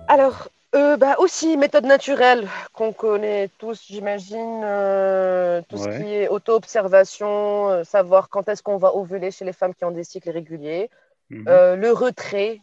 Alors, 0.08 0.50
euh, 0.76 0.98
bah 0.98 1.16
aussi, 1.20 1.58
méthode 1.58 1.86
naturelle 1.86 2.48
qu'on 2.74 2.94
connaît 2.94 3.50
tous, 3.58 3.86
j'imagine. 3.88 4.62
euh, 4.64 5.62
tout 5.68 5.78
Ouais. 5.78 5.92
ce 5.92 5.98
qui 6.04 6.14
est 6.14 6.28
auto-observation, 6.28 7.70
euh, 7.70 7.84
savoir 7.84 8.30
quand 8.30 8.48
est-ce 8.50 8.64
qu'on 8.64 8.78
va 8.78 8.96
ovuler 8.96 9.32
chez 9.32 9.46
les 9.46 9.54
femmes 9.54 9.74
qui 9.74 9.86
ont 9.86 9.92
des 9.92 10.04
cycles 10.04 10.30
irréguliers. 10.30 10.90
Mhm. 11.30 11.46
Euh, 11.48 11.76
le 11.76 11.92
retrait. 11.92 12.62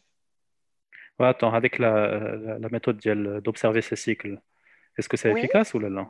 Ouais, 1.18 1.28
attends, 1.28 1.52
avec 1.54 1.78
la, 1.78 2.18
la, 2.36 2.58
la 2.58 2.68
méthode 2.70 2.98
d'observer 3.42 3.80
ces 3.80 3.96
cycles, 3.96 4.40
est-ce 4.96 5.08
que 5.08 5.16
c'est 5.16 5.32
Oui. 5.32 5.40
efficace 5.40 5.74
ou 5.74 5.78
là 5.78 5.88
là? 5.88 6.06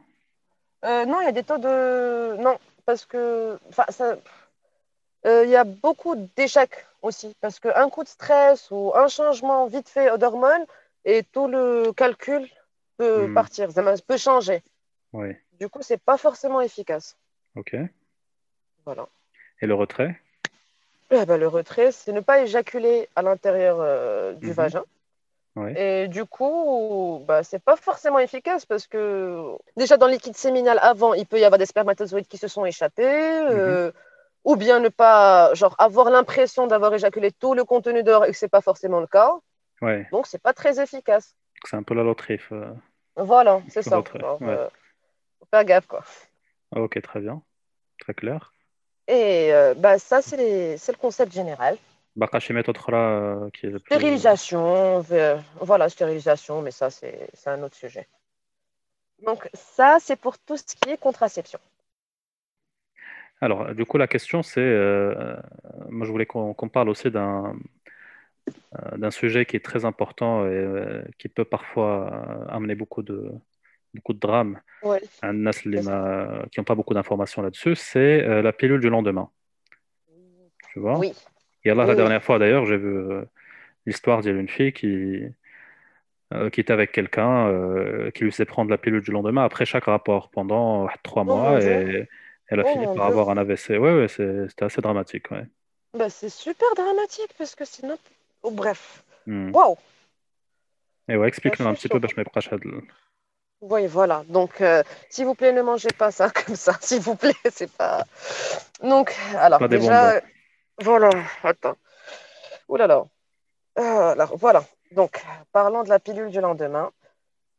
Euh, 0.84 1.04
non, 1.06 1.20
il 1.20 1.24
y 1.24 1.28
a 1.28 1.32
des 1.32 1.42
taux 1.42 1.58
de. 1.58 2.36
Non, 2.36 2.58
parce 2.84 3.04
que. 3.06 3.58
Enfin, 3.68 3.84
ça. 3.90 4.16
euh, 5.26 5.44
Il 5.44 5.50
y 5.50 5.56
a 5.56 5.64
beaucoup 5.64 6.14
d'échecs 6.36 6.86
aussi, 7.02 7.34
parce 7.40 7.58
qu'un 7.60 7.88
coup 7.90 8.02
de 8.04 8.08
stress 8.08 8.68
ou 8.70 8.92
un 8.94 9.08
changement 9.08 9.66
vite 9.66 9.88
fait 9.88 10.16
d'hormones 10.18 10.64
et 11.04 11.22
tout 11.24 11.48
le 11.48 11.92
calcul 11.92 12.48
peut 12.96 13.28
Hmm. 13.28 13.34
partir, 13.34 13.70
ça 13.72 13.82
peut 14.06 14.16
changer. 14.16 14.62
Oui. 15.12 15.34
Du 15.58 15.68
coup, 15.68 15.80
c'est 15.82 16.00
pas 16.02 16.16
forcément 16.18 16.60
efficace. 16.60 17.16
Ok. 17.54 17.74
Voilà. 18.84 19.08
Et 19.62 19.66
le 19.66 19.74
retrait? 19.74 20.20
Eh 21.10 21.24
ben, 21.24 21.36
le 21.38 21.48
retrait, 21.48 21.92
c'est 21.92 22.12
ne 22.12 22.20
pas 22.20 22.40
éjaculer 22.42 23.08
à 23.16 23.22
l'intérieur 23.22 23.78
euh, 23.80 24.32
du 24.34 24.48
Mhm. 24.48 24.54
vagin. 24.54 24.84
Ouais. 25.56 26.04
Et 26.04 26.08
du 26.08 26.24
coup, 26.26 27.24
bah, 27.26 27.42
c'est 27.42 27.58
pas 27.62 27.76
forcément 27.76 28.18
efficace 28.18 28.66
parce 28.66 28.86
que 28.86 29.56
déjà 29.76 29.96
dans 29.96 30.06
le 30.06 30.12
liquide 30.12 30.36
séminal 30.36 30.78
avant, 30.82 31.14
il 31.14 31.26
peut 31.26 31.38
y 31.40 31.44
avoir 31.44 31.58
des 31.58 31.64
spermatozoïdes 31.66 32.28
qui 32.28 32.36
se 32.36 32.46
sont 32.46 32.64
échappés, 32.66 33.02
Mhm. 33.42 33.48
euh, 33.50 33.92
ou 34.44 34.56
bien 34.56 34.78
ne 34.80 34.88
pas, 34.90 35.54
genre, 35.54 35.74
avoir 35.78 36.10
l'impression 36.10 36.66
d'avoir 36.66 36.92
éjaculé 36.94 37.32
tout 37.32 37.54
le 37.54 37.64
contenu 37.64 38.02
dehors 38.02 38.26
et 38.26 38.30
que 38.32 38.36
c'est 38.36 38.48
pas 38.48 38.60
forcément 38.60 39.00
le 39.00 39.06
cas. 39.06 39.32
Ouais. 39.80 40.06
Donc, 40.12 40.26
c'est 40.26 40.40
pas 40.42 40.52
très 40.52 40.78
efficace. 40.80 41.34
C'est 41.64 41.76
un 41.76 41.82
peu 41.82 41.94
la 41.94 42.02
loterie. 42.02 42.38
faut- 42.38 42.54
Voilà, 43.16 43.60
c'est 43.70 43.82
ça. 43.82 43.98
ouais. 43.98 44.04
euh, 44.42 44.68
faut 45.40 45.46
faire 45.50 45.64
gaffe, 45.64 45.86
quoi. 45.86 46.04
Ok, 46.76 47.00
très 47.00 47.20
bien. 47.20 47.40
Très 48.00 48.12
clair. 48.14 48.52
Et 49.08 49.54
euh, 49.54 49.72
bah, 49.74 49.98
ça, 49.98 50.20
c'est 50.20 50.36
les- 50.36 50.76
c'est 50.76 50.92
le 50.92 50.98
concept 50.98 51.32
général. 51.32 51.78
Euh, 52.18 53.50
qui 53.50 53.66
est 53.66 53.70
plus... 53.70 53.80
Stérilisation, 53.80 55.04
euh, 55.10 55.36
voilà, 55.60 55.88
stérilisation, 55.88 56.62
mais 56.62 56.70
ça, 56.70 56.88
c'est 56.90 57.28
un 57.46 57.62
autre 57.62 57.76
sujet. 57.76 58.08
Donc, 59.24 59.48
ça, 59.52 59.98
c'est 60.00 60.16
pour 60.16 60.38
tout 60.38 60.56
ce 60.56 60.64
qui 60.64 60.90
est 60.90 60.98
contraception. 60.98 61.58
Alors, 63.40 63.74
du 63.74 63.84
coup, 63.84 63.98
la 63.98 64.06
question, 64.06 64.42
c'est. 64.42 64.60
Euh, 64.60 65.36
moi, 65.90 66.06
je 66.06 66.10
voulais 66.10 66.24
qu'on 66.26 66.54
parle 66.54 66.88
aussi 66.88 67.10
d'un 67.10 67.54
sujet 69.10 69.44
qui 69.44 69.56
est 69.56 69.64
très 69.64 69.84
important 69.84 70.46
et 70.46 71.02
qui 71.18 71.28
peut 71.28 71.44
parfois 71.44 72.46
amener 72.48 72.74
beaucoup 72.74 73.02
de, 73.02 73.30
beaucoup 73.92 74.14
de 74.14 74.18
drames. 74.18 74.58
Ouais. 74.82 75.02
Un 75.22 75.50
qui 75.50 75.68
n'ont 75.68 76.64
pas 76.64 76.74
beaucoup 76.74 76.94
d'informations 76.94 77.42
là-dessus, 77.42 77.74
c'est 77.76 78.42
la 78.42 78.52
pilule 78.54 78.80
du 78.80 78.88
lendemain. 78.88 79.28
Tu 80.72 80.80
vois? 80.80 80.98
Oui. 80.98 81.12
Et 81.66 81.74
là, 81.74 81.84
la 81.84 81.94
dernière 81.96 82.22
fois, 82.22 82.38
d'ailleurs, 82.38 82.64
j'ai 82.64 82.76
vu 82.76 82.96
euh, 82.96 83.24
l'histoire 83.86 84.22
d'une 84.22 84.48
fille 84.48 84.72
qui, 84.72 85.22
euh, 86.32 86.48
qui 86.50 86.60
était 86.60 86.72
avec 86.72 86.92
quelqu'un 86.92 87.48
euh, 87.48 88.10
qui 88.12 88.24
lui 88.24 88.30
faisait 88.30 88.44
prendre 88.44 88.70
la 88.70 88.78
pilule 88.78 89.02
du 89.02 89.10
lendemain 89.10 89.44
après 89.44 89.66
chaque 89.66 89.84
rapport 89.84 90.30
pendant 90.30 90.86
trois 91.02 91.22
Oh 91.22 91.24
mois 91.26 91.60
et 91.62 92.08
elle 92.48 92.60
a 92.60 92.64
Oh 92.64 92.72
fini 92.72 92.84
par 92.86 92.94
Dieu. 92.94 93.02
avoir 93.02 93.30
un 93.30 93.36
AVC. 93.36 93.70
Ouais, 93.78 93.98
ouais, 93.98 94.08
c'est- 94.08 94.48
c'était 94.48 94.64
assez 94.64 94.80
dramatique. 94.80 95.30
Ouais. 95.32 95.44
Bah, 95.94 96.08
c'est 96.08 96.28
super 96.28 96.68
dramatique 96.76 97.34
parce 97.36 97.56
que 97.56 97.64
sinon. 97.64 97.98
Oh, 98.44 98.52
bref. 98.52 99.02
Hmm. 99.26 99.50
Waouh! 99.52 99.76
Et 101.08 101.16
ouais, 101.16 101.26
explique-nous 101.26 101.66
un 101.66 101.74
c'est 101.74 101.88
petit 101.88 101.88
peu, 101.88 101.96
à 101.96 102.56
le- 102.62 102.82
Oui, 103.60 103.86
voilà. 103.88 104.24
Donc, 104.28 104.60
euh, 104.60 104.84
s'il 105.10 105.24
vous 105.24 105.34
plaît, 105.34 105.52
ne 105.52 105.62
mangez 105.62 105.88
pas 105.98 106.12
ça 106.12 106.30
comme 106.46 106.54
ça. 106.54 106.74
S'il 106.80 107.00
vous 107.00 107.16
plaît, 107.16 107.34
c'est 107.50 107.72
pas. 107.72 108.04
Donc, 108.82 109.12
alors, 109.36 109.58
Pas 109.58 109.66
des 109.68 109.78
déjà. 109.78 110.20
Voilà, 110.80 111.10
attends. 111.42 111.76
Ouh 112.68 112.76
là 112.76 112.86
là. 112.86 113.04
Alors, 113.76 114.36
voilà. 114.36 114.64
Donc, 114.92 115.24
parlons 115.52 115.82
de 115.82 115.88
la 115.88 115.98
pilule 115.98 116.30
du 116.30 116.40
lendemain. 116.40 116.90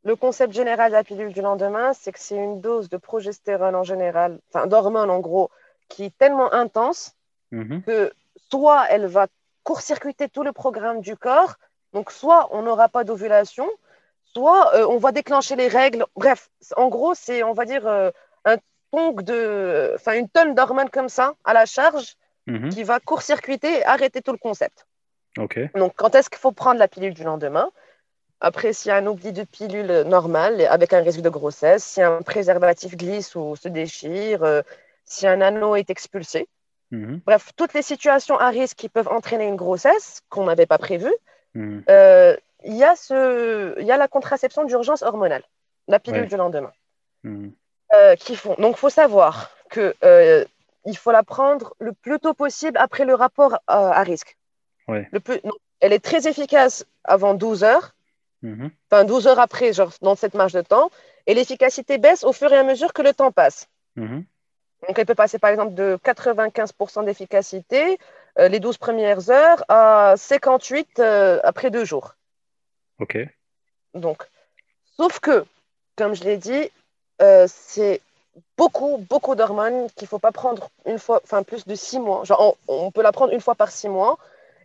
Le 0.03 0.15
concept 0.15 0.53
général 0.53 0.91
de 0.91 0.95
la 0.95 1.03
pilule 1.03 1.34
du 1.34 1.41
lendemain, 1.41 1.93
c'est 1.93 2.12
que 2.12 2.19
c'est 2.19 2.36
une 2.36 2.62
dose 2.62 2.89
de 2.89 2.97
progestérone 2.97 3.75
en 3.75 3.84
général, 3.84 4.39
enfin 4.49 4.67
d'hormones 4.67 5.10
en 5.10 5.19
gros, 5.19 5.49
qui 5.89 6.06
est 6.06 6.17
tellement 6.17 6.53
intense 6.53 7.13
Mhm. 7.51 7.84
que 7.84 8.12
soit 8.49 8.88
elle 8.89 9.06
va 9.08 9.27
court-circuiter 9.63 10.30
tout 10.30 10.43
le 10.43 10.51
programme 10.51 11.01
du 11.01 11.15
corps, 11.15 11.56
donc 11.93 12.12
soit 12.12 12.49
on 12.51 12.62
n'aura 12.62 12.89
pas 12.89 13.03
d'ovulation, 13.03 13.69
soit 14.34 14.75
euh, 14.75 14.86
on 14.88 14.97
va 14.97 15.12
déclencher 15.12 15.56
les 15.56 15.67
règles. 15.67 16.06
Bref, 16.15 16.49
en 16.75 16.88
gros, 16.89 17.13
c'est, 17.15 17.43
on 17.43 17.53
va 17.53 17.65
dire, 17.65 17.88
euh, 17.88 18.12
un 18.45 18.58
de, 19.21 19.97
une 20.13 20.30
tonne 20.30 20.56
d'hormones 20.56 20.89
comme 20.89 21.10
ça 21.10 21.36
à 21.43 21.53
la 21.53 21.65
charge 21.65 22.15
Mhm. 22.47 22.69
qui 22.69 22.83
va 22.83 22.99
court-circuiter 22.99 23.79
et 23.79 23.86
arrêter 23.86 24.21
tout 24.21 24.31
le 24.31 24.38
concept. 24.38 24.88
Donc, 25.75 25.93
quand 25.95 26.15
est-ce 26.15 26.29
qu'il 26.29 26.39
faut 26.39 26.51
prendre 26.51 26.79
la 26.79 26.88
pilule 26.88 27.13
du 27.13 27.23
lendemain? 27.23 27.69
Après, 28.39 28.73
s'il 28.73 28.89
y 28.89 28.91
a 28.91 28.97
un 28.97 29.05
oubli 29.05 29.31
de 29.33 29.43
pilule 29.43 30.03
normale 30.07 30.62
avec 30.69 30.93
un 30.93 31.01
risque 31.01 31.21
de 31.21 31.29
grossesse, 31.29 31.83
si 31.83 32.01
un 32.01 32.21
préservatif 32.21 32.95
glisse 32.95 33.36
ou 33.36 33.55
se 33.55 33.67
déchire, 33.67 34.43
euh, 34.43 34.62
si 35.05 35.27
un 35.27 35.41
anneau 35.41 35.75
est 35.75 35.89
expulsé. 35.89 36.47
Mhm. 36.91 37.21
Bref, 37.25 37.51
toutes 37.55 37.73
les 37.73 37.81
situations 37.81 38.38
à 38.39 38.49
risque 38.49 38.77
qui 38.77 38.89
peuvent 38.89 39.10
entraîner 39.10 39.45
une 39.45 39.55
grossesse 39.55 40.21
qu'on 40.29 40.45
n'avait 40.45 40.65
pas 40.65 40.77
prévue, 40.77 41.13
Mhm. 41.53 41.83
euh, 41.89 42.36
il 42.63 42.75
y, 42.75 42.83
a 42.83 42.95
ce- 42.95 43.75
il 43.79 43.86
y 43.86 43.91
a 43.91 43.97
la 43.97 44.07
contraception 44.07 44.63
d'urgence 44.65 45.01
hormonale, 45.01 45.43
la 45.88 45.99
pilule 45.99 46.21
Ouais. 46.21 46.27
du 46.27 46.38
lendemain, 46.38 46.71
euh, 47.93 48.15
qui 48.15 48.36
font. 48.36 48.55
Donc, 48.57 48.77
il 48.77 48.79
faut 48.79 48.89
savoir 48.89 49.51
que 49.69 49.95
euh, 50.03 50.45
il 50.88 50.97
faut 50.97 51.12
la 51.12 51.21
prendre 51.23 51.76
le 51.80 51.93
plus 51.93 52.19
tôt 52.19 52.34
possible 52.34 52.78
après 52.78 53.06
le 53.06 53.13
rapport 53.13 53.54
euh, 53.54 53.58
à 53.67 54.02
risque. 54.04 54.38
Ouais. 54.88 55.08
Le 55.12 55.19
plus... 55.19 55.39
non, 55.43 55.54
elle 55.80 55.93
est 55.93 56.04
très 56.04 56.28
efficace 56.28 56.86
avant 57.04 57.34
12 57.36 57.63
heures, 57.63 57.93
Mhm. 58.43 58.69
enfin 58.89 59.04
12 59.04 59.28
heures 59.28 59.39
après, 59.39 59.73
genre 59.73 59.91
dans 60.02 60.15
cette 60.15 60.36
marge 60.36 60.54
de 60.54 60.62
temps, 60.62 60.91
et 61.26 61.34
l'efficacité 61.34 61.97
baisse 61.97 62.23
au 62.23 62.34
fur 62.34 62.52
et 62.54 62.58
à 62.58 62.63
mesure 62.63 62.93
que 62.93 63.02
le 63.02 63.13
temps 63.13 63.32
passe. 63.32 63.67
Mhm. 63.95 64.26
Donc, 64.88 65.00
elle 65.00 65.06
peut 65.08 65.15
passer 65.15 65.39
par 65.39 65.50
exemple 65.50 65.73
de 65.73 65.97
95% 66.04 67.04
d'efficacité 67.04 67.97
euh, 68.38 68.47
les 68.47 68.60
12 68.60 68.78
premières 68.78 69.32
heures 69.32 69.63
à 69.69 70.13
58 70.17 71.00
euh, 71.00 71.39
après 71.43 71.71
deux 71.71 71.84
jours. 71.84 72.15
Ok. 73.00 73.17
Donc, 73.95 74.28
Sauf 74.97 75.19
que, 75.19 75.45
comme 75.95 76.15
je 76.15 76.23
l'ai 76.23 76.38
dit, 76.38 76.71
euh, 77.21 77.45
c'est 77.47 78.02
beaucoup, 78.58 79.06
beaucoup 79.10 79.36
d'hormones 79.36 79.88
qu'il 79.95 80.06
ne 80.06 80.10
faut 80.10 80.19
pas 80.19 80.32
prendre 80.32 80.69
une 80.86 81.00
fois, 81.00 81.21
enfin 81.23 81.43
plus 81.43 81.65
de 81.65 81.76
six 81.76 82.00
mois. 82.00 82.23
Genre, 82.23 82.58
on, 82.67 82.86
on 82.86 82.91
peut 82.91 83.02
la 83.02 83.12
prendre 83.12 83.34
une 83.34 83.41
fois 83.41 83.56
par 83.56 83.71
six 83.71 83.89
mois 83.89 84.17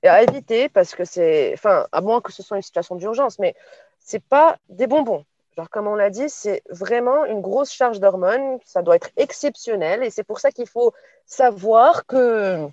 et 0.03 0.09
à 0.09 0.23
éviter 0.23 0.69
parce 0.69 0.95
que 0.95 1.05
c'est, 1.05 1.53
enfin, 1.55 1.87
à 1.93 2.01
moins 2.01 2.21
que 2.21 2.33
ce 2.33 2.43
soit 2.43 2.57
une 2.57 2.63
situation 2.63 2.97
d'urgence, 2.97 3.39
mais 3.39 3.55
c'est 3.99 4.23
pas 4.23 4.57
des 4.69 4.87
bonbons. 4.87 5.25
Genre, 5.57 5.69
comme 5.69 5.87
on 5.87 5.95
l'a 5.95 6.11
dit, 6.11 6.29
c'est 6.29 6.63
vraiment 6.71 7.25
une 7.27 7.41
grosse 7.41 7.73
charge 7.73 8.01
d'hormones. 8.01 8.59
Ça 8.65 8.83
doit 8.83 8.97
être 8.97 9.11
exceptionnel 9.17 10.03
et 10.03 10.11
c'est 10.11 10.25
pour 10.25 10.41
ça 10.41 10.51
qu'il 10.51 10.67
faut 10.67 10.93
savoir 11.27 12.07
que, 12.07 12.67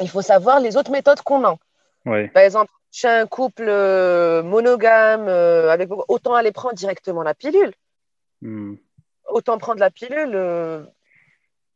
il 0.00 0.08
faut 0.08 0.22
savoir 0.22 0.60
les 0.60 0.76
autres 0.76 0.90
méthodes 0.90 1.22
qu'on 1.22 1.44
a. 1.44 1.56
Ouais. 2.04 2.28
Par 2.28 2.42
exemple, 2.42 2.70
chez 2.90 3.08
un 3.08 3.26
couple 3.26 3.66
euh, 3.68 4.42
monogame, 4.42 5.28
euh, 5.28 5.70
avec 5.70 5.88
autant 6.08 6.34
aller 6.34 6.52
prendre 6.52 6.74
directement 6.74 7.22
la 7.22 7.34
pilule. 7.34 7.72
Hmm. 8.42 8.74
Autant 9.28 9.58
prendre 9.58 9.80
la 9.80 9.90
pilule. 9.90 10.32
euh, 10.34 10.82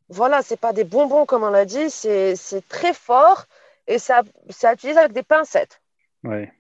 voilà, 0.09 0.43
c'est 0.43 0.61
pas 0.61 0.73
des 0.73 0.85
bonbons 0.85 1.27
comme 1.27 1.43
on 1.43 1.51
l'a 1.51 1.65
dit, 1.65 1.89
c'est 1.91 2.37
c'est 2.37 2.67
très 2.69 2.93
fort 2.93 3.47
et 3.87 3.99
ça, 3.99 4.23
c'est 4.51 4.67
à 4.67 4.75
utiliser 4.75 4.99
avec 4.99 5.13
des 5.13 5.23
pincettes. 5.23 5.81
Ouais. 6.23 6.53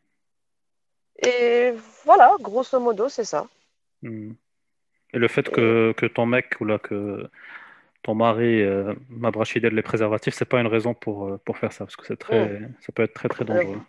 Et 1.22 1.72
voilà, 2.04 2.34
grosso 2.40 2.80
modo, 2.80 3.08
c'est 3.08 3.24
ça. 3.24 3.46
Hmm. 4.02 4.32
Et 5.12 5.18
le 5.18 5.28
fait 5.28 5.48
que, 5.50 5.92
que 5.96 6.06
ton 6.06 6.26
mec 6.26 6.54
ou 6.60 6.64
là 6.64 6.78
que 6.78 7.28
ton 8.02 8.14
mari 8.14 8.62
euh, 8.62 8.94
m'a 9.08 9.30
les 9.54 9.82
préservatifs, 9.82 10.34
c'est 10.34 10.44
pas 10.46 10.60
une 10.60 10.66
raison 10.66 10.94
pour, 10.94 11.26
euh, 11.26 11.40
pour 11.44 11.58
faire 11.58 11.72
ça, 11.72 11.84
parce 11.84 11.94
que 11.94 12.06
c'est 12.06 12.16
très, 12.18 12.60
ça 12.80 12.92
peut 12.92 13.02
être 13.02 13.14
très 13.14 13.28
très 13.28 13.44
dangereux. 13.44 13.80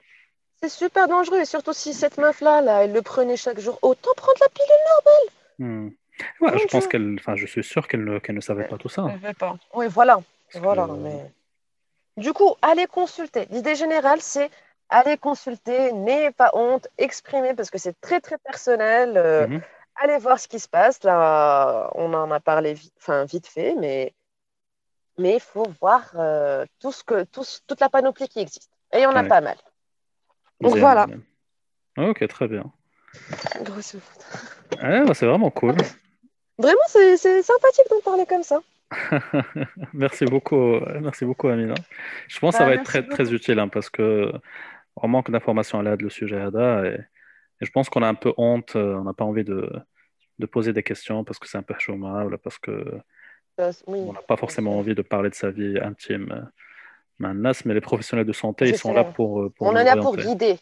C'est 0.61 0.69
super 0.69 1.07
dangereux 1.07 1.39
et 1.39 1.45
surtout 1.45 1.73
si 1.73 1.93
cette 1.93 2.17
meuf-là, 2.17 2.61
là, 2.61 2.83
elle 2.83 2.93
le 2.93 3.01
prenait 3.01 3.37
chaque 3.37 3.59
jour, 3.59 3.79
autant 3.81 4.11
prendre 4.15 4.37
la 4.39 4.49
pilule. 4.49 5.29
Hmm. 5.59 5.89
Ouais, 6.39 6.57
je 6.59 6.67
pense 6.67 6.87
qu'elle, 6.87 7.15
enfin, 7.19 7.35
je 7.35 7.45
suis 7.45 7.63
sûr 7.63 7.87
qu'elle 7.87 8.03
ne, 8.03 8.39
savait 8.41 8.67
pas 8.67 8.77
tout 8.77 8.89
ça. 8.89 9.03
Vais 9.21 9.33
pas. 9.33 9.57
Oui, 9.73 9.87
voilà. 9.87 10.19
Parce 10.51 10.63
Voilà, 10.63 10.85
que- 10.87 10.91
mais... 10.93 11.31
Du 12.17 12.31
coup, 12.33 12.53
allez 12.61 12.85
consulter. 12.85 13.47
L'idée 13.49 13.75
générale, 13.75 14.21
c'est 14.21 14.51
aller 14.89 15.17
consulter, 15.17 15.91
n'ayez 15.91 16.29
pas 16.31 16.51
honte, 16.53 16.87
exprimez 16.99 17.55
parce 17.55 17.71
que 17.71 17.79
c'est 17.79 17.99
très 18.01 18.21
très 18.21 18.37
personnel. 18.37 19.17
euh, 19.17 19.47
Mhm. 19.47 19.61
Allez 19.95 20.17
voir 20.17 20.39
ce 20.39 20.47
qui 20.47 20.59
se 20.59 20.67
passe. 20.67 21.03
Là, 21.03 21.89
on 21.95 22.13
en 22.13 22.29
a 22.31 22.39
parlé 22.39 22.73
vite, 22.73 22.93
enfin, 22.97 23.25
vite 23.25 23.47
fait, 23.47 23.75
mais 23.75 24.13
mais 25.19 25.35
il 25.35 25.39
faut 25.39 25.67
voir 25.79 26.11
euh, 26.15 26.65
tout 26.79 26.91
ce 26.91 27.03
que, 27.03 27.23
tout 27.25 27.43
toute 27.67 27.79
la 27.79 27.89
panoplie 27.89 28.27
qui 28.27 28.39
existe. 28.39 28.71
Et 28.91 28.97
il 28.99 29.01
y 29.03 29.05
en 29.05 29.15
a 29.15 29.21
Ouais. 29.21 29.27
pas 29.27 29.41
mal. 29.41 29.57
Donc 30.61 30.77
voilà. 30.77 31.07
Ok, 31.97 32.27
très 32.27 32.47
bien. 32.47 32.71
Grosso- 33.63 33.99
bah, 34.81 35.13
c'est 35.13 35.25
vraiment 35.25 35.51
cool. 35.51 35.75
Vraiment, 36.57 36.81
c'est 36.87 37.17
sympathique 37.17 37.85
d'en 37.89 38.01
parler 38.03 38.25
comme 38.25 38.43
ça. 38.43 38.61
Merci 39.93 40.25
beaucoup, 40.25 40.79
merci 41.01 41.25
beaucoup 41.25 41.47
Amina. 41.47 41.73
Je 42.27 42.39
pense 42.39 42.51
que 42.53 42.57
ça 42.59 42.65
Bah, 42.65 42.69
va 42.69 42.75
être 42.75 42.83
très, 42.83 43.07
très 43.07 43.33
utile 43.33 43.57
hein, 43.57 43.67
parce 43.67 43.89
que 43.89 44.31
on 44.95 45.07
manque 45.07 45.31
d'informations 45.31 45.79
à 45.79 45.83
l'aide 45.83 46.01
le 46.03 46.09
sujet 46.11 46.39
Ada 46.39 46.85
et, 46.85 46.99
et 47.61 47.65
je 47.65 47.71
pense 47.71 47.89
qu'on 47.89 48.03
a 48.03 48.07
un 48.07 48.13
peu 48.13 48.33
honte, 48.37 48.75
euh, 48.75 48.93
on 48.95 49.03
n'a 49.05 49.13
pas 49.13 49.23
envie 49.23 49.43
de, 49.43 49.67
de 50.37 50.45
poser 50.45 50.73
des 50.73 50.83
questions 50.83 51.23
parce 51.23 51.39
que 51.39 51.47
c'est 51.47 51.57
un 51.57 51.63
peu 51.63 51.73
chômable, 51.79 52.37
parce 52.37 52.59
que 52.59 52.85
oui. 53.87 53.99
on 54.07 54.13
n'a 54.13 54.21
pas 54.21 54.37
forcément 54.37 54.77
envie 54.77 54.93
de 54.93 55.01
parler 55.01 55.31
de 55.31 55.35
sa 55.35 55.49
vie 55.49 55.79
intime 55.81 56.31
euh, 56.31 56.41
maintenant, 57.17 57.51
mais 57.65 57.73
les 57.73 57.81
professionnels 57.81 58.27
de 58.27 58.33
santé, 58.33 58.69
ils 58.69 58.77
sont 58.77 58.93
là 58.93 59.03
pour, 59.03 59.41
euh, 59.41 59.49
pour 59.49 59.65
On 59.67 59.75
est 59.75 59.83
là 59.83 59.95
pour 59.97 60.15
guider, 60.17 60.59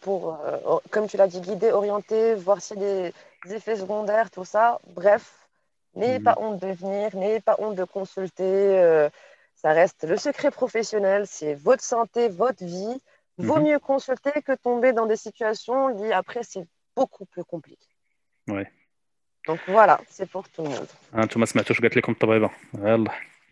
pour, 0.00 0.38
euh, 0.44 0.78
comme 0.90 1.06
tu 1.06 1.16
l'as 1.16 1.28
dit, 1.28 1.40
guider, 1.40 1.70
orienter, 1.70 2.34
voir 2.34 2.60
s'il 2.60 2.82
y 2.82 3.12
des 3.44 3.54
effets 3.54 3.76
secondaires, 3.76 4.30
tout 4.30 4.44
ça. 4.44 4.80
Bref, 4.88 5.48
n'ayez 5.94 6.20
pas 6.20 6.36
honte 6.38 6.60
de 6.60 6.72
venir, 6.72 7.14
n'ayez 7.16 7.40
pas 7.40 7.56
honte 7.58 7.74
de 7.74 7.84
consulter. 7.84 8.44
Euh, 8.44 9.08
ça 9.56 9.72
reste 9.72 10.04
le 10.04 10.16
secret 10.16 10.50
professionnel, 10.50 11.26
c'est 11.26 11.54
votre 11.54 11.82
santé, 11.82 12.28
votre 12.28 12.64
vie. 12.64 13.00
Vaut 13.38 13.60
mieux 13.60 13.78
consulter 13.78 14.42
que 14.42 14.52
tomber 14.52 14.92
dans 14.92 15.06
des 15.06 15.16
situations 15.16 15.88
liées 15.88 16.12
après, 16.12 16.42
c'est 16.42 16.66
beaucoup 16.94 17.24
plus 17.24 17.44
compliqué. 17.44 17.86
Ouais. 18.48 18.70
Donc 19.46 19.58
voilà, 19.66 20.00
c'est 20.08 20.28
pour 20.28 20.48
tout 20.48 20.62
le 20.62 20.68
monde. 20.68 20.86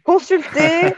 Consultez, 0.04 0.94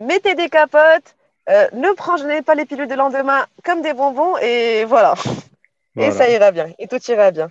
mettez 0.00 0.34
des 0.34 0.48
capotes, 0.48 1.14
euh, 1.50 1.68
ne 1.72 1.92
prenez 1.94 2.42
pas 2.42 2.54
les 2.54 2.64
pilules 2.64 2.88
de 2.88 2.94
lendemain 2.94 3.46
comme 3.64 3.82
des 3.82 3.92
bonbons 3.92 4.36
et 4.38 4.84
voilà. 4.84 5.14
Et 5.96 6.10
ça 6.10 6.28
ira 6.28 6.50
bien, 6.50 6.72
et 6.80 6.88
tout 6.88 6.98
ira 7.08 7.30
bien. 7.30 7.48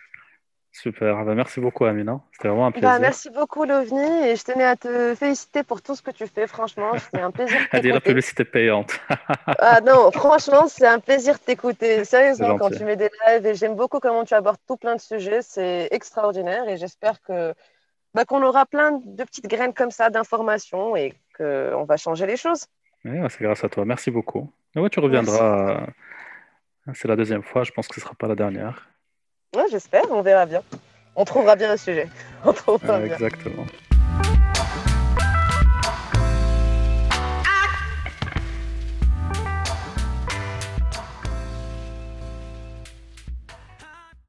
Super, 0.73 1.17
Ah 1.19 1.23
bah, 1.23 1.35
merci 1.35 1.59
beaucoup 1.59 1.85
Amina, 1.85 2.19
c'était 2.31 2.47
vraiment 2.47 2.65
un 2.65 2.71
plaisir. 2.71 2.89
Bah, 2.89 2.97
merci 2.97 3.29
beaucoup, 3.29 3.63
Lovni, 3.63 4.27
et 4.27 4.35
je 4.35 4.43
tenais 4.43 4.65
à 4.65 4.75
te 4.75 5.13
féliciter 5.13 5.61
pour 5.61 5.83
tout 5.83 5.95
ce 5.95 6.01
que 6.01 6.09
tu 6.09 6.25
fais. 6.25 6.47
Franchement, 6.47 6.91
c'est 7.11 7.21
un 7.21 7.29
plaisir 7.29 7.59
Elle 7.71 7.81
dit 7.83 7.91
la 7.91 8.01
publicité 8.01 8.43
payante. 8.43 8.99
Ah 9.59 9.81
non, 9.81 10.11
franchement, 10.11 10.67
c'est 10.67 10.87
un 10.87 10.99
plaisir 10.99 11.35
de 11.35 11.39
t'écouter. 11.39 12.03
Sérieusement, 12.05 12.57
quand 12.57 12.71
tu 12.71 12.83
mets 12.83 12.95
des 12.95 13.11
lives, 13.27 13.45
et 13.45 13.53
j'aime 13.53 13.75
beaucoup 13.75 13.99
comment 13.99 14.25
tu 14.25 14.33
abordes 14.33 14.57
tout 14.67 14.77
plein 14.77 14.95
de 14.95 15.01
sujets. 15.01 15.43
C'est 15.43 15.89
extraordinaire, 15.91 16.67
et 16.67 16.77
j'espère 16.77 17.21
que 17.21 17.53
bah, 18.15 18.25
qu'on 18.25 18.41
aura 18.43 18.65
plein 18.65 18.99
de 19.05 19.23
petites 19.23 19.47
graines 19.47 19.73
comme 19.73 19.91
ça 19.91 20.09
d'informations 20.09 20.95
et 20.95 21.13
qu'on 21.37 21.83
va 21.83 21.97
changer 21.97 22.25
les 22.25 22.37
choses. 22.37 22.65
Ouais, 23.05 23.19
ouais, 23.19 23.29
c'est 23.29 23.43
grâce 23.43 23.63
à 23.63 23.69
toi, 23.69 23.85
merci 23.85 24.11
beaucoup. 24.11 24.51
Ouais, 24.75 24.89
tu 24.89 24.99
reviendras, 24.99 25.87
euh, 26.87 26.93
c'est 26.93 27.07
la 27.07 27.15
deuxième 27.15 27.43
fois, 27.43 27.63
je 27.63 27.71
pense 27.71 27.87
que 27.87 27.95
ce 27.95 27.99
ne 27.99 28.03
sera 28.03 28.15
pas 28.15 28.27
la 28.27 28.35
dernière. 28.35 28.89
Ouais, 29.55 29.65
j'espère, 29.69 30.03
on 30.09 30.21
verra 30.21 30.45
bien. 30.45 30.63
On 31.15 31.25
trouvera 31.25 31.55
bien 31.55 31.71
un 31.71 31.77
sujet. 31.77 32.09
On 32.45 32.53
trouvera 32.53 32.99
bien. 32.99 33.13
exactement. 33.15 33.65